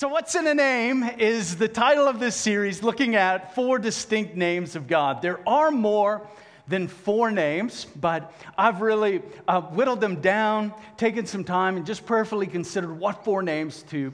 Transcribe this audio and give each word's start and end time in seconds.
So, 0.00 0.08
What's 0.08 0.34
in 0.34 0.46
a 0.46 0.54
Name 0.54 1.02
is 1.18 1.56
the 1.56 1.68
title 1.68 2.08
of 2.08 2.20
this 2.20 2.34
series, 2.34 2.82
looking 2.82 3.16
at 3.16 3.54
four 3.54 3.78
distinct 3.78 4.34
names 4.34 4.74
of 4.74 4.86
God. 4.86 5.20
There 5.20 5.46
are 5.46 5.70
more 5.70 6.26
than 6.66 6.88
four 6.88 7.30
names, 7.30 7.84
but 7.84 8.32
I've 8.56 8.80
really 8.80 9.20
uh, 9.46 9.60
whittled 9.60 10.00
them 10.00 10.22
down, 10.22 10.72
taken 10.96 11.26
some 11.26 11.44
time, 11.44 11.76
and 11.76 11.84
just 11.84 12.06
prayerfully 12.06 12.46
considered 12.46 12.98
what 12.98 13.26
four 13.26 13.42
names 13.42 13.82
to 13.90 14.10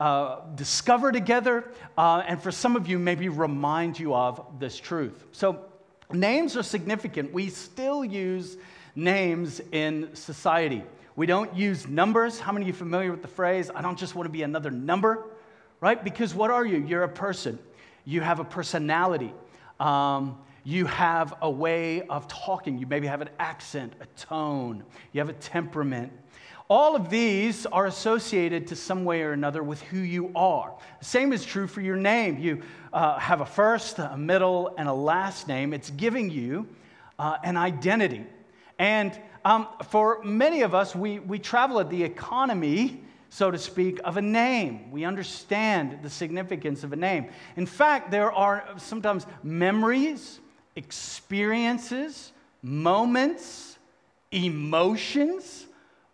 uh, 0.00 0.40
discover 0.54 1.12
together, 1.12 1.70
uh, 1.98 2.22
and 2.26 2.42
for 2.42 2.50
some 2.50 2.74
of 2.74 2.88
you, 2.88 2.98
maybe 2.98 3.28
remind 3.28 4.00
you 4.00 4.14
of 4.14 4.42
this 4.58 4.78
truth. 4.78 5.22
So, 5.32 5.66
names 6.10 6.56
are 6.56 6.62
significant. 6.62 7.30
We 7.30 7.50
still 7.50 8.06
use 8.06 8.56
names 8.94 9.60
in 9.70 10.08
society. 10.14 10.82
We 11.16 11.24
don't 11.24 11.56
use 11.56 11.88
numbers. 11.88 12.38
How 12.38 12.52
many 12.52 12.64
of 12.64 12.68
you 12.68 12.74
familiar 12.74 13.10
with 13.10 13.22
the 13.22 13.28
phrase, 13.28 13.70
I 13.74 13.80
don't 13.80 13.98
just 13.98 14.14
want 14.14 14.26
to 14.26 14.30
be 14.30 14.42
another 14.42 14.70
number? 14.70 15.24
Right? 15.80 16.02
Because 16.02 16.34
what 16.34 16.50
are 16.50 16.64
you? 16.64 16.78
You're 16.78 17.04
a 17.04 17.08
person. 17.08 17.58
You 18.04 18.20
have 18.20 18.38
a 18.38 18.44
personality. 18.44 19.32
Um, 19.80 20.38
you 20.62 20.84
have 20.84 21.34
a 21.40 21.50
way 21.50 22.02
of 22.02 22.28
talking. 22.28 22.76
You 22.78 22.86
maybe 22.86 23.06
have 23.06 23.22
an 23.22 23.30
accent, 23.38 23.94
a 24.00 24.06
tone. 24.18 24.84
You 25.12 25.20
have 25.20 25.30
a 25.30 25.34
temperament. 25.34 26.12
All 26.68 26.96
of 26.96 27.08
these 27.08 27.64
are 27.64 27.86
associated 27.86 28.66
to 28.66 28.76
some 28.76 29.04
way 29.04 29.22
or 29.22 29.32
another 29.32 29.62
with 29.62 29.80
who 29.82 29.98
you 29.98 30.32
are. 30.34 30.74
The 30.98 31.04
same 31.04 31.32
is 31.32 31.46
true 31.46 31.66
for 31.66 31.80
your 31.80 31.96
name. 31.96 32.38
You 32.38 32.62
uh, 32.92 33.18
have 33.18 33.40
a 33.40 33.46
first, 33.46 33.98
a 34.00 34.16
middle, 34.18 34.74
and 34.76 34.86
a 34.86 34.92
last 34.92 35.48
name. 35.48 35.72
It's 35.72 35.90
giving 35.90 36.28
you 36.28 36.66
uh, 37.18 37.38
an 37.42 37.56
identity. 37.56 38.26
And 38.78 39.18
um, 39.46 39.68
for 39.90 40.24
many 40.24 40.62
of 40.62 40.74
us, 40.74 40.96
we, 40.96 41.20
we 41.20 41.38
travel 41.38 41.78
at 41.78 41.88
the 41.88 42.02
economy, 42.02 43.00
so 43.30 43.48
to 43.48 43.56
speak, 43.56 44.00
of 44.02 44.16
a 44.16 44.20
name. 44.20 44.90
We 44.90 45.04
understand 45.04 46.00
the 46.02 46.10
significance 46.10 46.82
of 46.82 46.92
a 46.92 46.96
name. 46.96 47.28
In 47.54 47.64
fact, 47.64 48.10
there 48.10 48.32
are 48.32 48.68
sometimes 48.76 49.24
memories, 49.44 50.40
experiences, 50.74 52.32
moments, 52.60 53.78
emotions 54.32 55.66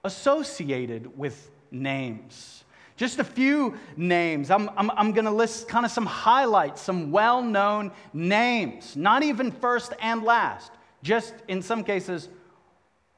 associated 0.04 1.16
with 1.16 1.50
names. 1.70 2.64
Just 2.98 3.18
a 3.18 3.24
few 3.24 3.78
names. 3.96 4.50
I'm, 4.50 4.68
I'm, 4.76 4.90
I'm 4.90 5.12
going 5.12 5.24
to 5.24 5.30
list 5.30 5.68
kind 5.68 5.86
of 5.86 5.90
some 5.90 6.04
highlights, 6.04 6.82
some 6.82 7.10
well 7.10 7.42
known 7.42 7.92
names, 8.12 8.94
not 8.94 9.22
even 9.22 9.50
first 9.50 9.94
and 10.02 10.22
last, 10.22 10.70
just 11.02 11.32
in 11.48 11.62
some 11.62 11.82
cases, 11.82 12.28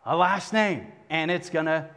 a 0.05 0.17
last 0.17 0.53
name, 0.53 0.87
and 1.11 1.31
it's 1.31 1.51
gonna 1.51 1.89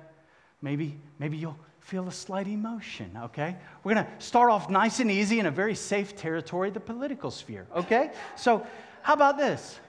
maybe 0.62 0.98
maybe 1.20 1.38
you'll 1.38 1.58
feel 1.80 2.08
a 2.08 2.12
slight 2.12 2.48
emotion, 2.48 3.12
okay? 3.24 3.56
We're 3.84 3.94
gonna 3.94 4.10
start 4.20 4.52
off 4.52 4.70
nice 4.70 5.00
and 5.00 5.10
easy 5.10 5.40
in 5.40 5.46
a 5.46 5.52
very 5.52 5.76
safe 5.76 6.16
territory, 6.16 6.70
the 6.70 6.80
political 6.80 7.32
sphere, 7.32 7.66
okay? 7.76 8.12
So, 8.36 8.66
how 9.02 9.14
about 9.14 9.38
this? 9.38 9.80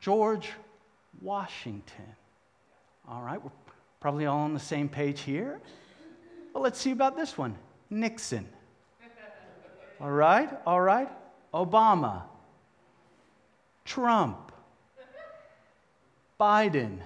George 0.00 0.50
Washington. 1.20 2.04
All 3.08 3.22
right, 3.22 3.42
we're 3.42 3.50
probably 4.00 4.26
all 4.26 4.40
on 4.40 4.54
the 4.54 4.60
same 4.60 4.88
page 4.88 5.20
here. 5.20 5.60
Well, 6.52 6.62
let's 6.62 6.78
see 6.78 6.90
about 6.90 7.16
this 7.16 7.38
one 7.38 7.56
Nixon. 7.90 8.46
All 10.00 10.10
right, 10.10 10.50
all 10.66 10.80
right. 10.80 11.08
Obama. 11.52 12.22
Trump. 13.84 14.52
Biden. 16.38 16.98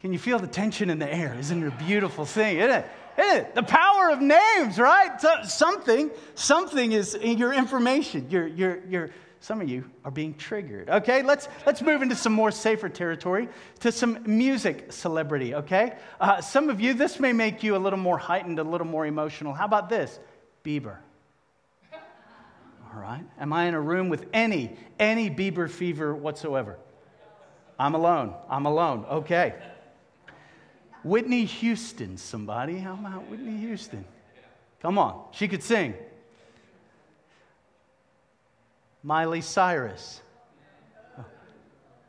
Can 0.00 0.12
you 0.12 0.18
feel 0.18 0.38
the 0.38 0.46
tension 0.46 0.88
in 0.88 0.98
the 0.98 1.12
air? 1.12 1.36
Isn't 1.38 1.62
it 1.62 1.66
a 1.66 1.84
beautiful 1.84 2.24
thing? 2.24 2.58
Isn't 2.58 2.70
it? 2.70 2.86
Isn't 3.18 3.36
it? 3.36 3.54
The 3.54 3.62
power 3.62 4.10
of 4.10 4.22
names, 4.22 4.78
right? 4.78 5.20
So, 5.20 5.42
something, 5.44 6.10
something 6.34 6.92
is 6.92 7.14
in 7.14 7.36
your 7.36 7.52
information. 7.52 8.26
You're, 8.30 8.46
you're, 8.46 8.78
you're, 8.88 9.10
some 9.40 9.60
of 9.60 9.68
you 9.68 9.84
are 10.04 10.10
being 10.10 10.34
triggered. 10.34 10.88
Okay, 10.88 11.22
let's, 11.22 11.48
let's 11.66 11.82
move 11.82 12.00
into 12.00 12.16
some 12.16 12.32
more 12.32 12.50
safer 12.50 12.88
territory 12.88 13.48
to 13.80 13.92
some 13.92 14.22
music 14.24 14.92
celebrity, 14.92 15.54
okay? 15.54 15.96
Uh, 16.18 16.40
some 16.40 16.70
of 16.70 16.80
you, 16.80 16.94
this 16.94 17.20
may 17.20 17.34
make 17.34 17.62
you 17.62 17.76
a 17.76 17.78
little 17.78 17.98
more 17.98 18.16
heightened, 18.16 18.58
a 18.58 18.64
little 18.64 18.86
more 18.86 19.04
emotional. 19.04 19.52
How 19.52 19.66
about 19.66 19.90
this? 19.90 20.18
Bieber. 20.64 20.96
All 22.92 23.00
right. 23.00 23.24
Am 23.38 23.52
I 23.52 23.66
in 23.66 23.74
a 23.74 23.80
room 23.80 24.08
with 24.08 24.26
any, 24.32 24.76
any 24.98 25.30
Bieber 25.30 25.70
fever 25.70 26.14
whatsoever? 26.14 26.78
I'm 27.78 27.94
alone. 27.94 28.34
I'm 28.48 28.66
alone. 28.66 29.04
Okay. 29.08 29.54
Whitney 31.02 31.44
Houston, 31.44 32.16
somebody. 32.16 32.78
How 32.78 32.94
about 32.94 33.28
Whitney 33.28 33.56
Houston? 33.58 34.04
Come 34.82 34.98
on, 34.98 35.24
she 35.32 35.48
could 35.48 35.62
sing. 35.62 35.94
Miley 39.02 39.40
Cyrus. 39.40 40.20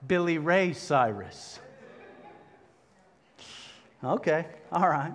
Billy 0.06 0.38
Ray 0.38 0.74
Cyrus. 0.74 1.60
Okay, 4.04 4.46
all 4.72 4.90
right. 4.90 5.14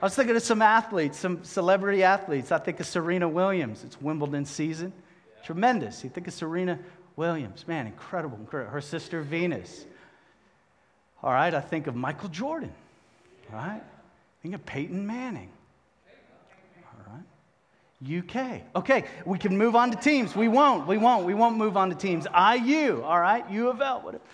I 0.00 0.06
was 0.06 0.14
thinking 0.14 0.34
of 0.34 0.42
some 0.42 0.62
athletes, 0.62 1.18
some 1.18 1.44
celebrity 1.44 2.02
athletes. 2.02 2.50
I 2.50 2.58
think 2.58 2.80
of 2.80 2.86
Serena 2.86 3.28
Williams. 3.28 3.84
It's 3.84 4.00
Wimbledon 4.00 4.46
season. 4.46 4.94
Tremendous. 5.44 6.02
You 6.02 6.08
think 6.08 6.26
of 6.26 6.32
Serena 6.32 6.78
Williams. 7.16 7.68
Man, 7.68 7.86
incredible. 7.86 8.38
Her 8.50 8.80
sister 8.80 9.20
Venus. 9.20 9.84
All 11.22 11.32
right, 11.32 11.52
I 11.52 11.60
think 11.60 11.86
of 11.86 11.94
Michael 11.94 12.28
Jordan. 12.28 12.72
All 13.52 13.58
right, 13.58 13.82
think 14.42 14.54
of 14.54 14.64
Peyton 14.64 15.06
Manning. 15.06 15.50
All 16.84 17.14
right, 17.14 18.18
UK. 18.18 18.62
Okay, 18.76 19.04
we 19.24 19.38
can 19.38 19.56
move 19.56 19.76
on 19.76 19.90
to 19.90 19.96
teams. 19.96 20.34
We 20.34 20.48
won't. 20.48 20.86
We 20.86 20.96
won't. 20.96 21.26
We 21.26 21.34
won't 21.34 21.56
move 21.56 21.76
on 21.76 21.90
to 21.90 21.96
teams. 21.96 22.26
IU. 22.26 23.02
All 23.02 23.20
right, 23.20 23.48
U 23.50 23.68
of 23.68 23.80
L. 23.80 24.00
Whatever. 24.00 24.24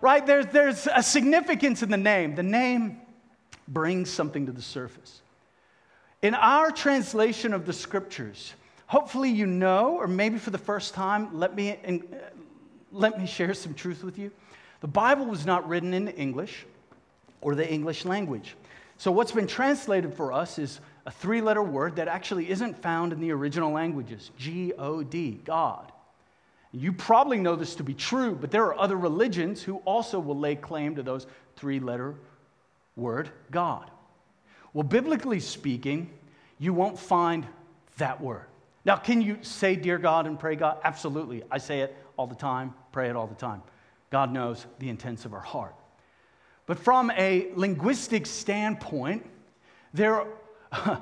Right? 0.00 0.26
There's 0.26 0.46
there's 0.46 0.86
a 0.94 1.02
significance 1.02 1.82
in 1.82 1.90
the 1.90 1.96
name. 1.96 2.34
The 2.34 2.42
name 2.42 3.00
brings 3.68 4.10
something 4.10 4.46
to 4.46 4.52
the 4.52 4.62
surface. 4.62 5.22
In 6.22 6.34
our 6.34 6.70
translation 6.70 7.52
of 7.52 7.66
the 7.66 7.72
scriptures, 7.72 8.54
hopefully 8.86 9.30
you 9.30 9.46
know, 9.46 9.96
or 9.96 10.06
maybe 10.06 10.38
for 10.38 10.50
the 10.50 10.58
first 10.58 10.94
time, 10.94 11.38
let 11.38 11.54
me, 11.54 11.72
uh, 11.72 11.98
let 12.92 13.18
me 13.18 13.26
share 13.26 13.54
some 13.54 13.74
truth 13.74 14.02
with 14.02 14.18
you. 14.18 14.30
The 14.80 14.88
Bible 14.88 15.26
was 15.26 15.46
not 15.46 15.68
written 15.68 15.94
in 15.94 16.08
English 16.08 16.66
or 17.40 17.54
the 17.54 17.70
English 17.70 18.04
language. 18.04 18.56
So, 18.98 19.12
what's 19.12 19.32
been 19.32 19.46
translated 19.46 20.14
for 20.14 20.32
us 20.32 20.58
is 20.58 20.80
a 21.04 21.10
three 21.10 21.40
letter 21.40 21.62
word 21.62 21.96
that 21.96 22.08
actually 22.08 22.50
isn't 22.50 22.80
found 22.82 23.12
in 23.12 23.20
the 23.20 23.30
original 23.32 23.72
languages 23.72 24.30
G 24.38 24.72
O 24.78 25.02
D, 25.02 25.40
God. 25.44 25.92
You 26.72 26.92
probably 26.92 27.38
know 27.38 27.56
this 27.56 27.76
to 27.76 27.82
be 27.82 27.94
true, 27.94 28.34
but 28.34 28.50
there 28.50 28.64
are 28.64 28.78
other 28.78 28.96
religions 28.96 29.62
who 29.62 29.76
also 29.84 30.18
will 30.18 30.38
lay 30.38 30.56
claim 30.56 30.96
to 30.96 31.02
those 31.02 31.26
three 31.56 31.80
letter 31.80 32.14
word, 32.96 33.30
God. 33.50 33.90
Well, 34.74 34.84
biblically 34.84 35.40
speaking, 35.40 36.10
you 36.58 36.74
won't 36.74 36.98
find 36.98 37.46
that 37.96 38.20
word. 38.20 38.44
Now, 38.84 38.96
can 38.96 39.22
you 39.22 39.38
say, 39.42 39.74
Dear 39.74 39.98
God, 39.98 40.26
and 40.26 40.38
pray 40.38 40.56
God? 40.56 40.78
Absolutely. 40.84 41.42
I 41.50 41.58
say 41.58 41.80
it 41.80 41.96
all 42.16 42.26
the 42.26 42.34
time, 42.34 42.74
pray 42.92 43.08
it 43.08 43.16
all 43.16 43.26
the 43.26 43.34
time. 43.34 43.62
God 44.10 44.32
knows 44.32 44.66
the 44.78 44.88
intents 44.88 45.24
of 45.24 45.34
our 45.34 45.40
heart. 45.40 45.74
But 46.66 46.78
from 46.78 47.10
a 47.12 47.48
linguistic 47.54 48.26
standpoint, 48.26 49.24
there 49.94 50.24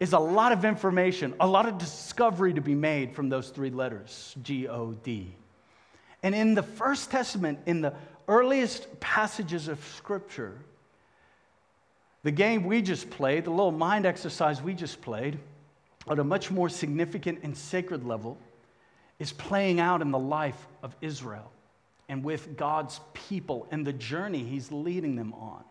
is 0.00 0.12
a 0.12 0.18
lot 0.18 0.52
of 0.52 0.64
information, 0.64 1.34
a 1.40 1.46
lot 1.46 1.66
of 1.66 1.78
discovery 1.78 2.52
to 2.54 2.60
be 2.60 2.74
made 2.74 3.14
from 3.14 3.28
those 3.28 3.50
three 3.50 3.70
letters 3.70 4.34
G 4.42 4.68
O 4.68 4.92
D. 4.92 5.34
And 6.22 6.34
in 6.34 6.54
the 6.54 6.62
First 6.62 7.10
Testament, 7.10 7.60
in 7.66 7.80
the 7.80 7.94
earliest 8.26 8.98
passages 8.98 9.68
of 9.68 9.82
Scripture, 9.96 10.58
the 12.24 12.32
game 12.32 12.64
we 12.64 12.82
just 12.82 13.08
played, 13.08 13.44
the 13.44 13.50
little 13.50 13.70
mind 13.70 14.04
exercise 14.04 14.60
we 14.60 14.74
just 14.74 15.00
played, 15.00 15.38
at 16.10 16.18
a 16.18 16.24
much 16.24 16.50
more 16.50 16.68
significant 16.68 17.38
and 17.44 17.56
sacred 17.56 18.04
level, 18.04 18.36
is 19.20 19.32
playing 19.32 19.78
out 19.78 20.02
in 20.02 20.10
the 20.10 20.18
life 20.18 20.66
of 20.82 20.94
Israel 21.00 21.50
and 22.08 22.24
with 22.24 22.56
God's 22.56 23.00
people 23.12 23.66
and 23.70 23.86
the 23.86 23.92
journey 23.92 24.42
He's 24.42 24.72
leading 24.72 25.16
them 25.16 25.34
on. 25.34 25.62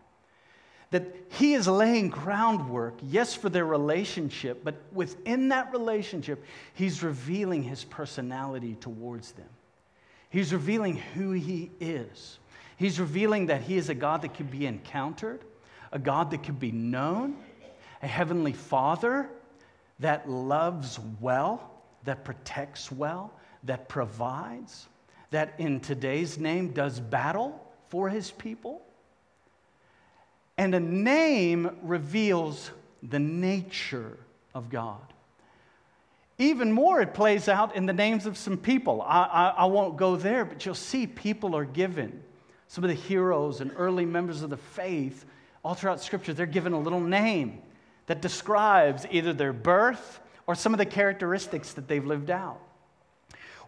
That 0.90 1.14
He 1.30 1.54
is 1.54 1.68
laying 1.68 2.08
groundwork, 2.08 2.94
yes, 3.02 3.34
for 3.34 3.48
their 3.48 3.66
relationship, 3.66 4.62
but 4.64 4.76
within 4.92 5.48
that 5.48 5.72
relationship, 5.72 6.44
He's 6.74 7.02
revealing 7.02 7.62
His 7.62 7.84
personality 7.84 8.76
towards 8.80 9.32
them. 9.32 9.48
He's 10.30 10.52
revealing 10.52 10.96
who 11.14 11.32
He 11.32 11.70
is. 11.80 12.38
He's 12.76 13.00
revealing 13.00 13.46
that 13.46 13.62
He 13.62 13.76
is 13.76 13.88
a 13.88 13.94
God 13.94 14.22
that 14.22 14.34
can 14.34 14.46
be 14.46 14.66
encountered, 14.66 15.40
a 15.92 15.98
God 15.98 16.30
that 16.30 16.42
can 16.42 16.54
be 16.54 16.70
known, 16.70 17.36
a 18.02 18.06
heavenly 18.06 18.52
Father 18.52 19.28
that 19.98 20.30
loves 20.30 21.00
well, 21.20 21.70
that 22.04 22.24
protects 22.24 22.92
well, 22.92 23.32
that 23.64 23.88
provides 23.88 24.86
that 25.30 25.54
in 25.58 25.80
today's 25.80 26.38
name 26.38 26.72
does 26.72 27.00
battle 27.00 27.60
for 27.88 28.08
his 28.08 28.30
people. 28.30 28.82
And 30.56 30.74
a 30.74 30.80
name 30.80 31.76
reveals 31.82 32.70
the 33.02 33.18
nature 33.18 34.18
of 34.54 34.70
God. 34.70 35.00
Even 36.38 36.72
more, 36.72 37.00
it 37.00 37.14
plays 37.14 37.48
out 37.48 37.74
in 37.74 37.86
the 37.86 37.92
names 37.92 38.24
of 38.26 38.36
some 38.36 38.56
people. 38.56 39.02
I, 39.02 39.24
I, 39.24 39.48
I, 39.48 39.64
won't 39.64 39.96
go 39.96 40.14
there, 40.16 40.44
but 40.44 40.64
you'll 40.64 40.74
see 40.74 41.06
people 41.06 41.56
are 41.56 41.64
given. 41.64 42.22
Some 42.68 42.84
of 42.84 42.88
the 42.88 42.94
heroes 42.94 43.60
and 43.60 43.72
early 43.76 44.06
members 44.06 44.42
of 44.42 44.50
the 44.50 44.56
faith, 44.56 45.24
all 45.64 45.74
throughout 45.74 46.00
Scripture, 46.00 46.32
they're 46.32 46.46
given 46.46 46.72
a 46.72 46.78
little 46.78 47.00
name 47.00 47.60
that 48.06 48.22
describes 48.22 49.04
either 49.10 49.32
their 49.32 49.52
birth 49.52 50.20
or 50.46 50.54
some 50.54 50.72
of 50.72 50.78
the 50.78 50.86
characteristics 50.86 51.72
that 51.72 51.88
they've 51.88 52.06
lived 52.06 52.30
out. 52.30 52.60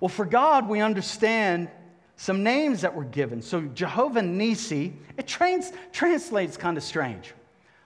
Well, 0.00 0.08
for 0.08 0.25
God, 0.25 0.69
we 0.69 0.81
understand 0.81 1.69
some 2.17 2.43
names 2.43 2.82
that 2.82 2.94
were 2.94 3.05
given. 3.05 3.43
So 3.43 3.61
Jehovah 3.62 4.23
Nisi, 4.23 4.94
it 5.17 5.26
trans, 5.26 5.73
translates 5.93 6.56
kind 6.56 6.76
of 6.76 6.82
strange. 6.82 7.32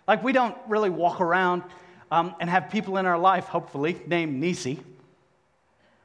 Like 0.08 0.22
we 0.22 0.32
don't 0.32 0.56
really 0.68 0.90
walk 0.90 1.20
around 1.20 1.62
um, 2.10 2.34
and 2.40 2.48
have 2.48 2.70
people 2.70 2.96
in 2.96 3.06
our 3.06 3.18
life, 3.18 3.46
hopefully, 3.46 4.00
named 4.06 4.40
Nisi 4.40 4.80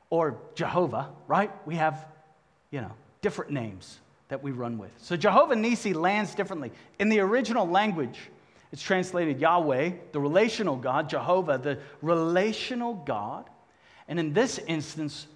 or 0.09 0.38
Jehovah, 0.56 1.09
right? 1.27 1.51
We 1.67 1.75
have, 1.75 2.07
you 2.71 2.81
know, 2.81 2.91
different 3.21 3.51
names 3.51 4.00
that 4.29 4.41
we 4.41 4.51
run 4.51 4.77
with. 4.77 4.91
So 4.97 5.15
Jehovah 5.15 5.55
Nisi 5.55 5.94
lands 5.94 6.33
differently. 6.33 6.71
In 7.00 7.09
the 7.09 7.19
original 7.19 7.67
language, 7.67 8.19
it's 8.71 8.81
translated 8.81 9.39
Yahweh, 9.39 9.91
the 10.12 10.19
relational 10.19 10.75
God, 10.75 11.09
Jehovah, 11.09 11.57
the 11.57 11.79
relational 12.01 12.94
God. 12.94 13.50
And 14.07 14.19
in 14.19 14.33
this 14.33 14.59
instance, 14.59 15.27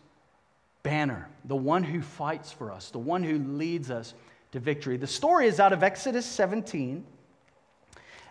banner, 0.83 1.27
the 1.45 1.55
one 1.55 1.83
who 1.83 2.01
fights 2.01 2.51
for 2.51 2.71
us, 2.71 2.91
the 2.91 2.99
one 2.99 3.23
who 3.23 3.39
leads 3.39 3.89
us 3.89 4.13
to 4.51 4.59
victory. 4.59 4.97
The 4.97 5.07
story 5.07 5.47
is 5.47 5.59
out 5.59 5.73
of 5.73 5.81
Exodus 5.81 6.25
17. 6.25 7.05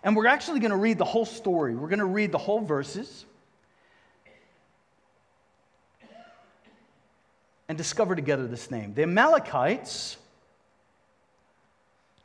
And 0.03 0.15
we're 0.15 0.27
actually 0.27 0.59
going 0.59 0.71
to 0.71 0.77
read 0.77 0.97
the 0.97 1.05
whole 1.05 1.25
story. 1.25 1.75
We're 1.75 1.87
going 1.87 1.99
to 1.99 2.05
read 2.05 2.31
the 2.31 2.37
whole 2.37 2.61
verses 2.61 3.25
and 7.69 7.77
discover 7.77 8.15
together 8.15 8.45
this 8.45 8.69
name. 8.69 8.93
The 8.93 9.03
Amalekites, 9.03 10.17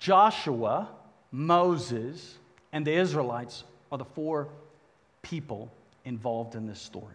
Joshua, 0.00 0.88
Moses, 1.30 2.36
and 2.72 2.86
the 2.86 2.92
Israelites 2.92 3.64
are 3.90 3.98
the 3.98 4.04
four 4.04 4.48
people 5.22 5.70
involved 6.04 6.54
in 6.54 6.66
this 6.66 6.80
story. 6.80 7.14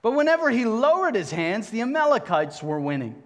But 0.00 0.12
whenever 0.12 0.50
he 0.50 0.64
lowered 0.64 1.14
his 1.14 1.30
hands, 1.30 1.70
the 1.70 1.82
Amalekites 1.82 2.62
were 2.62 2.80
winning. 2.80 3.22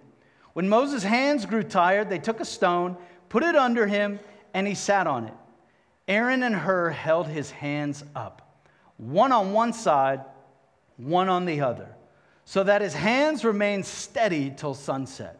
When 0.53 0.69
Moses' 0.69 1.03
hands 1.03 1.45
grew 1.45 1.63
tired, 1.63 2.09
they 2.09 2.19
took 2.19 2.39
a 2.39 2.45
stone, 2.45 2.97
put 3.29 3.43
it 3.43 3.55
under 3.55 3.87
him, 3.87 4.19
and 4.53 4.67
he 4.67 4.75
sat 4.75 5.07
on 5.07 5.25
it. 5.25 5.33
Aaron 6.07 6.43
and 6.43 6.55
Hur 6.55 6.89
held 6.89 7.27
his 7.27 7.51
hands 7.51 8.03
up, 8.15 8.63
one 8.97 9.31
on 9.31 9.53
one 9.53 9.73
side, 9.73 10.21
one 10.97 11.29
on 11.29 11.45
the 11.45 11.61
other, 11.61 11.87
so 12.45 12.63
that 12.63 12.81
his 12.81 12.93
hands 12.93 13.45
remained 13.45 13.85
steady 13.85 14.51
till 14.55 14.73
sunset. 14.73 15.39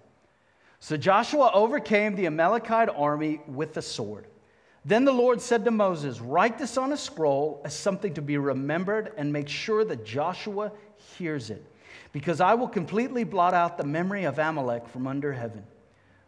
So 0.80 0.98
Joshua 0.98 1.52
overcame 1.54 2.16
the 2.16 2.26
Amalekite 2.26 2.90
army 2.90 3.42
with 3.48 3.74
the 3.74 3.82
sword. 3.82 4.28
Then 4.86 5.06
the 5.06 5.14
Lord 5.14 5.42
said 5.42 5.64
to 5.66 5.72
Moses, 5.72 6.20
Write 6.20 6.58
this 6.58 6.78
on 6.78 6.92
a 6.92 6.98
scroll 6.98 7.62
as 7.64 7.76
something 7.76 8.14
to 8.16 8.22
be 8.22 8.38
remembered 8.38 9.14
and 9.18 9.32
make 9.32 9.48
sure 9.48 9.86
that 9.86 10.06
Joshua 10.06 10.72
hears 11.18 11.50
it, 11.50 11.66
because 12.12 12.42
I 12.42 12.54
will 12.54 12.68
completely 12.68 13.24
blot 13.24 13.54
out 13.54 13.78
the 13.78 13.86
memory 13.86 14.26
of 14.26 14.40
Amalek 14.40 14.88
from 14.88 15.08
under 15.08 15.32
heaven. 15.32 15.64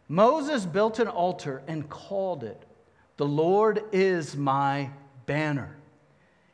Moses 0.08 0.64
built 0.64 0.98
an 0.98 1.08
altar 1.08 1.62
and 1.66 1.88
called 1.88 2.44
it 2.44 2.64
the 3.16 3.26
Lord 3.26 3.84
is 3.92 4.36
my 4.36 4.90
banner. 5.24 5.76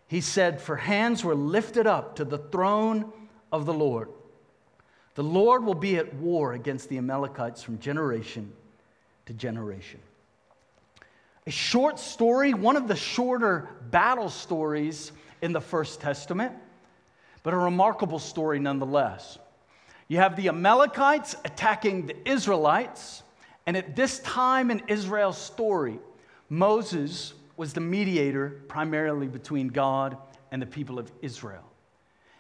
He 0.07 0.21
said, 0.21 0.61
For 0.61 0.77
hands 0.77 1.25
were 1.25 1.35
lifted 1.35 1.87
up 1.87 2.17
to 2.17 2.25
the 2.25 2.39
throne 2.39 3.13
of 3.51 3.67
the 3.67 3.75
Lord. 3.75 4.11
The 5.15 5.25
Lord 5.25 5.65
will 5.65 5.75
be 5.75 5.97
at 5.97 6.15
war 6.15 6.53
against 6.53 6.89
the 6.89 6.99
Amalekites 6.99 7.63
from 7.63 7.79
generation 7.79 8.53
to 9.27 9.35
generation. 9.35 10.01
A 11.47 11.51
short 11.51 11.99
story, 11.99 12.55
one 12.55 12.77
of 12.77 12.87
the 12.87 12.97
shorter 12.97 13.69
battle 13.91 14.29
stories 14.29 15.13
in 15.41 15.53
the 15.53 15.61
First 15.61 16.01
Testament, 16.01 16.53
but 17.43 17.53
a 17.53 17.57
remarkable 17.57 18.21
story 18.21 18.61
nonetheless. 18.61 19.39
You 20.07 20.19
have 20.19 20.37
the 20.37 20.49
Amalekites 20.49 21.35
attacking 21.45 22.07
the 22.07 22.29
Israelites, 22.29 23.23
and 23.67 23.77
at 23.77 23.97
this 23.97 24.21
time 24.21 24.71
in 24.71 24.83
Israel's 24.89 25.39
story, 25.39 25.99
Moses 26.49 27.35
was 27.57 27.73
the 27.73 27.81
mediator 27.81 28.63
primarily 28.69 29.27
between 29.27 29.69
God 29.69 30.17
and 30.51 30.61
the 30.61 30.67
people 30.67 30.99
of 30.99 31.11
Israel. 31.23 31.65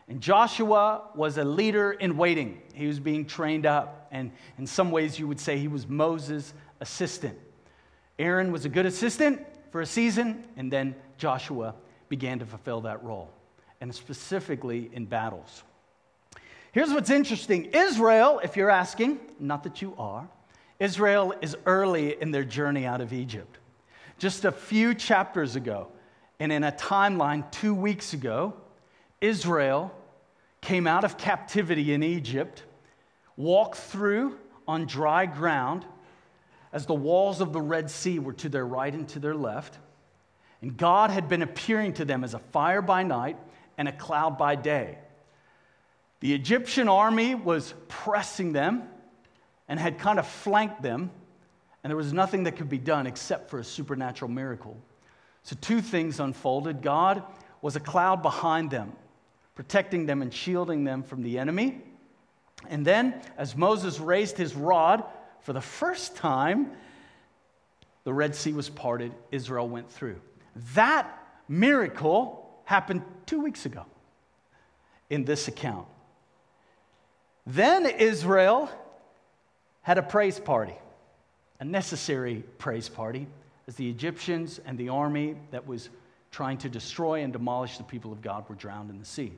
And 0.08 0.20
Joshua 0.20 1.04
was 1.14 1.38
a 1.38 1.44
leader 1.44 1.92
in 1.92 2.16
waiting. 2.16 2.60
He 2.74 2.86
was 2.86 3.00
being 3.00 3.24
trained 3.24 3.66
up. 3.66 4.08
And 4.10 4.32
in 4.58 4.66
some 4.66 4.90
ways, 4.90 5.18
you 5.18 5.26
would 5.26 5.40
say 5.40 5.58
he 5.58 5.68
was 5.68 5.86
Moses' 5.86 6.52
assistant. 6.80 7.38
Aaron 8.18 8.52
was 8.52 8.64
a 8.64 8.68
good 8.68 8.86
assistant 8.86 9.40
for 9.70 9.80
a 9.80 9.86
season, 9.86 10.44
and 10.56 10.70
then 10.70 10.94
Joshua 11.18 11.74
began 12.08 12.38
to 12.38 12.46
fulfill 12.46 12.82
that 12.82 13.02
role, 13.02 13.30
and 13.80 13.94
specifically 13.94 14.90
in 14.92 15.06
battles. 15.06 15.62
Here's 16.72 16.90
what's 16.90 17.10
interesting 17.10 17.66
Israel, 17.72 18.40
if 18.42 18.56
you're 18.56 18.70
asking, 18.70 19.20
not 19.38 19.62
that 19.64 19.82
you 19.82 19.94
are, 19.98 20.28
Israel 20.78 21.34
is 21.40 21.56
early 21.66 22.20
in 22.20 22.30
their 22.30 22.44
journey 22.44 22.86
out 22.86 23.00
of 23.00 23.12
Egypt. 23.12 23.58
Just 24.18 24.44
a 24.44 24.52
few 24.52 24.94
chapters 24.94 25.56
ago, 25.56 25.88
and 26.38 26.50
in 26.50 26.64
a 26.64 26.72
timeline 26.72 27.50
two 27.50 27.74
weeks 27.74 28.12
ago, 28.14 28.54
Israel 29.20 29.94
came 30.60 30.86
out 30.86 31.04
of 31.04 31.16
captivity 31.16 31.92
in 31.92 32.02
Egypt, 32.02 32.62
walked 33.36 33.76
through 33.76 34.38
on 34.66 34.86
dry 34.86 35.26
ground 35.26 35.84
as 36.72 36.86
the 36.86 36.94
walls 36.94 37.40
of 37.40 37.52
the 37.52 37.60
Red 37.60 37.90
Sea 37.90 38.18
were 38.18 38.32
to 38.34 38.48
their 38.48 38.66
right 38.66 38.92
and 38.92 39.08
to 39.10 39.18
their 39.18 39.34
left. 39.34 39.78
And 40.60 40.76
God 40.76 41.10
had 41.10 41.28
been 41.28 41.42
appearing 41.42 41.94
to 41.94 42.04
them 42.04 42.24
as 42.24 42.34
a 42.34 42.38
fire 42.38 42.82
by 42.82 43.02
night 43.02 43.36
and 43.76 43.88
a 43.88 43.92
cloud 43.92 44.38
by 44.38 44.54
day. 44.54 44.98
The 46.20 46.34
Egyptian 46.34 46.88
army 46.88 47.34
was 47.34 47.74
pressing 47.88 48.52
them 48.52 48.84
and 49.68 49.78
had 49.78 49.98
kind 49.98 50.18
of 50.18 50.26
flanked 50.26 50.82
them 50.82 51.10
and 51.82 51.90
there 51.90 51.96
was 51.96 52.12
nothing 52.12 52.44
that 52.44 52.56
could 52.56 52.68
be 52.68 52.78
done 52.78 53.06
except 53.06 53.50
for 53.50 53.58
a 53.58 53.64
supernatural 53.64 54.30
miracle. 54.30 54.76
So, 55.42 55.56
two 55.60 55.80
things 55.80 56.20
unfolded 56.20 56.82
God 56.82 57.24
was 57.60 57.74
a 57.74 57.80
cloud 57.80 58.22
behind 58.22 58.70
them, 58.70 58.92
protecting 59.56 60.06
them 60.06 60.22
and 60.22 60.32
shielding 60.32 60.84
them 60.84 61.02
from 61.02 61.22
the 61.22 61.38
enemy. 61.38 61.82
And 62.68 62.86
then, 62.86 63.20
as 63.36 63.56
Moses 63.56 63.98
raised 63.98 64.36
his 64.36 64.54
rod 64.54 65.02
for 65.42 65.52
the 65.52 65.60
first 65.60 66.16
time, 66.16 66.70
the 68.04 68.12
Red 68.12 68.34
Sea 68.34 68.52
was 68.52 68.68
parted, 68.68 69.12
Israel 69.30 69.68
went 69.68 69.90
through. 69.90 70.20
That 70.74 71.08
miracle 71.48 72.60
happened 72.64 73.02
two 73.26 73.40
weeks 73.40 73.66
ago 73.66 73.84
in 75.10 75.24
this 75.24 75.48
account. 75.48 75.86
Then 77.46 77.86
Israel 77.86 78.70
had 79.82 79.98
a 79.98 80.02
praise 80.02 80.38
party 80.38 80.74
a 81.62 81.64
necessary 81.64 82.42
praise 82.58 82.88
party 82.88 83.24
as 83.68 83.76
the 83.76 83.88
Egyptians 83.88 84.58
and 84.66 84.76
the 84.76 84.88
army 84.88 85.36
that 85.52 85.64
was 85.64 85.90
trying 86.32 86.58
to 86.58 86.68
destroy 86.68 87.22
and 87.22 87.32
demolish 87.32 87.78
the 87.78 87.84
people 87.84 88.10
of 88.10 88.20
God 88.20 88.48
were 88.48 88.56
drowned 88.56 88.90
in 88.90 88.98
the 88.98 89.04
sea. 89.04 89.32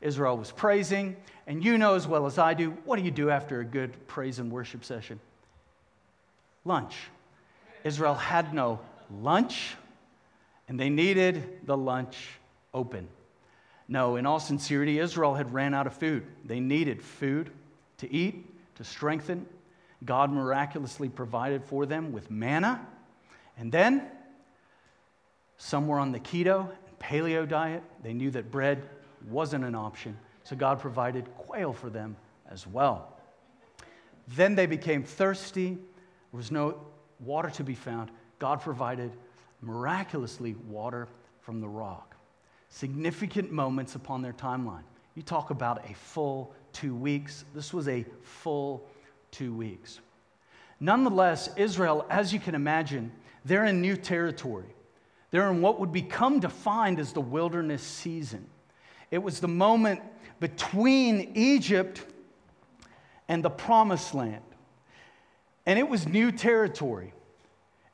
Israel 0.00 0.36
was 0.36 0.50
praising, 0.50 1.16
and 1.46 1.64
you 1.64 1.76
know 1.78 1.94
as 1.94 2.08
well 2.08 2.26
as 2.26 2.38
I 2.38 2.54
do, 2.54 2.70
what 2.84 2.96
do 2.96 3.02
you 3.02 3.10
do 3.10 3.30
after 3.30 3.60
a 3.60 3.64
good 3.64 4.06
praise 4.06 4.38
and 4.38 4.50
worship 4.50 4.84
session? 4.84 5.20
Lunch. 6.64 6.96
Israel 7.84 8.14
had 8.14 8.54
no 8.54 8.80
lunch, 9.10 9.74
and 10.68 10.78
they 10.78 10.90
needed 10.90 11.66
the 11.66 11.76
lunch 11.76 12.16
open. 12.72 13.08
No, 13.88 14.16
in 14.16 14.26
all 14.26 14.40
sincerity, 14.40 14.98
Israel 14.98 15.34
had 15.34 15.52
ran 15.52 15.74
out 15.74 15.86
of 15.86 15.94
food. 15.94 16.24
They 16.44 16.60
needed 16.60 17.02
food 17.02 17.50
to 17.98 18.12
eat, 18.12 18.46
to 18.76 18.84
strengthen, 18.84 19.46
God 20.04 20.30
miraculously 20.32 21.08
provided 21.08 21.64
for 21.64 21.84
them 21.86 22.12
with 22.12 22.30
manna. 22.30 22.86
And 23.58 23.70
then, 23.70 24.02
some 25.58 25.88
were 25.88 25.98
on 25.98 26.12
the 26.12 26.20
keto 26.20 26.70
and 26.70 26.98
paleo 26.98 27.46
diet. 27.46 27.82
They 28.02 28.14
knew 28.14 28.30
that 28.30 28.50
bread 28.50 28.88
wasn't 29.28 29.64
an 29.64 29.74
option. 29.74 30.16
So 30.44 30.56
God 30.56 30.80
provided 30.80 31.26
quail 31.36 31.72
for 31.72 31.90
them 31.90 32.16
as 32.50 32.66
well. 32.66 33.16
Then 34.28 34.54
they 34.54 34.66
became 34.66 35.02
thirsty. 35.02 35.70
There 35.70 36.38
was 36.38 36.50
no 36.50 36.80
water 37.18 37.50
to 37.50 37.64
be 37.64 37.74
found. 37.74 38.10
God 38.38 38.60
provided 38.60 39.12
miraculously 39.60 40.54
water 40.68 41.08
from 41.40 41.60
the 41.60 41.68
rock. 41.68 42.16
Significant 42.68 43.50
moments 43.50 43.94
upon 43.94 44.22
their 44.22 44.32
timeline. 44.32 44.84
You 45.14 45.22
talk 45.22 45.50
about 45.50 45.88
a 45.90 45.94
full 45.94 46.54
two 46.72 46.94
weeks. 46.94 47.44
This 47.54 47.74
was 47.74 47.88
a 47.88 48.04
full 48.22 48.86
two 49.30 49.52
weeks. 49.52 50.00
Nonetheless, 50.78 51.50
Israel, 51.56 52.06
as 52.08 52.32
you 52.32 52.40
can 52.40 52.54
imagine, 52.54 53.12
they're 53.44 53.66
in 53.66 53.80
new 53.80 53.96
territory. 53.96 54.74
They're 55.30 55.50
in 55.50 55.60
what 55.60 55.78
would 55.78 55.92
become 55.92 56.40
defined 56.40 56.98
as 56.98 57.12
the 57.12 57.20
wilderness 57.20 57.82
season. 57.82 58.46
It 59.10 59.22
was 59.22 59.40
the 59.40 59.48
moment 59.48 60.00
between 60.38 61.32
Egypt 61.34 62.04
and 63.28 63.44
the 63.44 63.50
promised 63.50 64.14
land. 64.14 64.42
And 65.66 65.78
it 65.78 65.88
was 65.88 66.06
new 66.06 66.32
territory. 66.32 67.12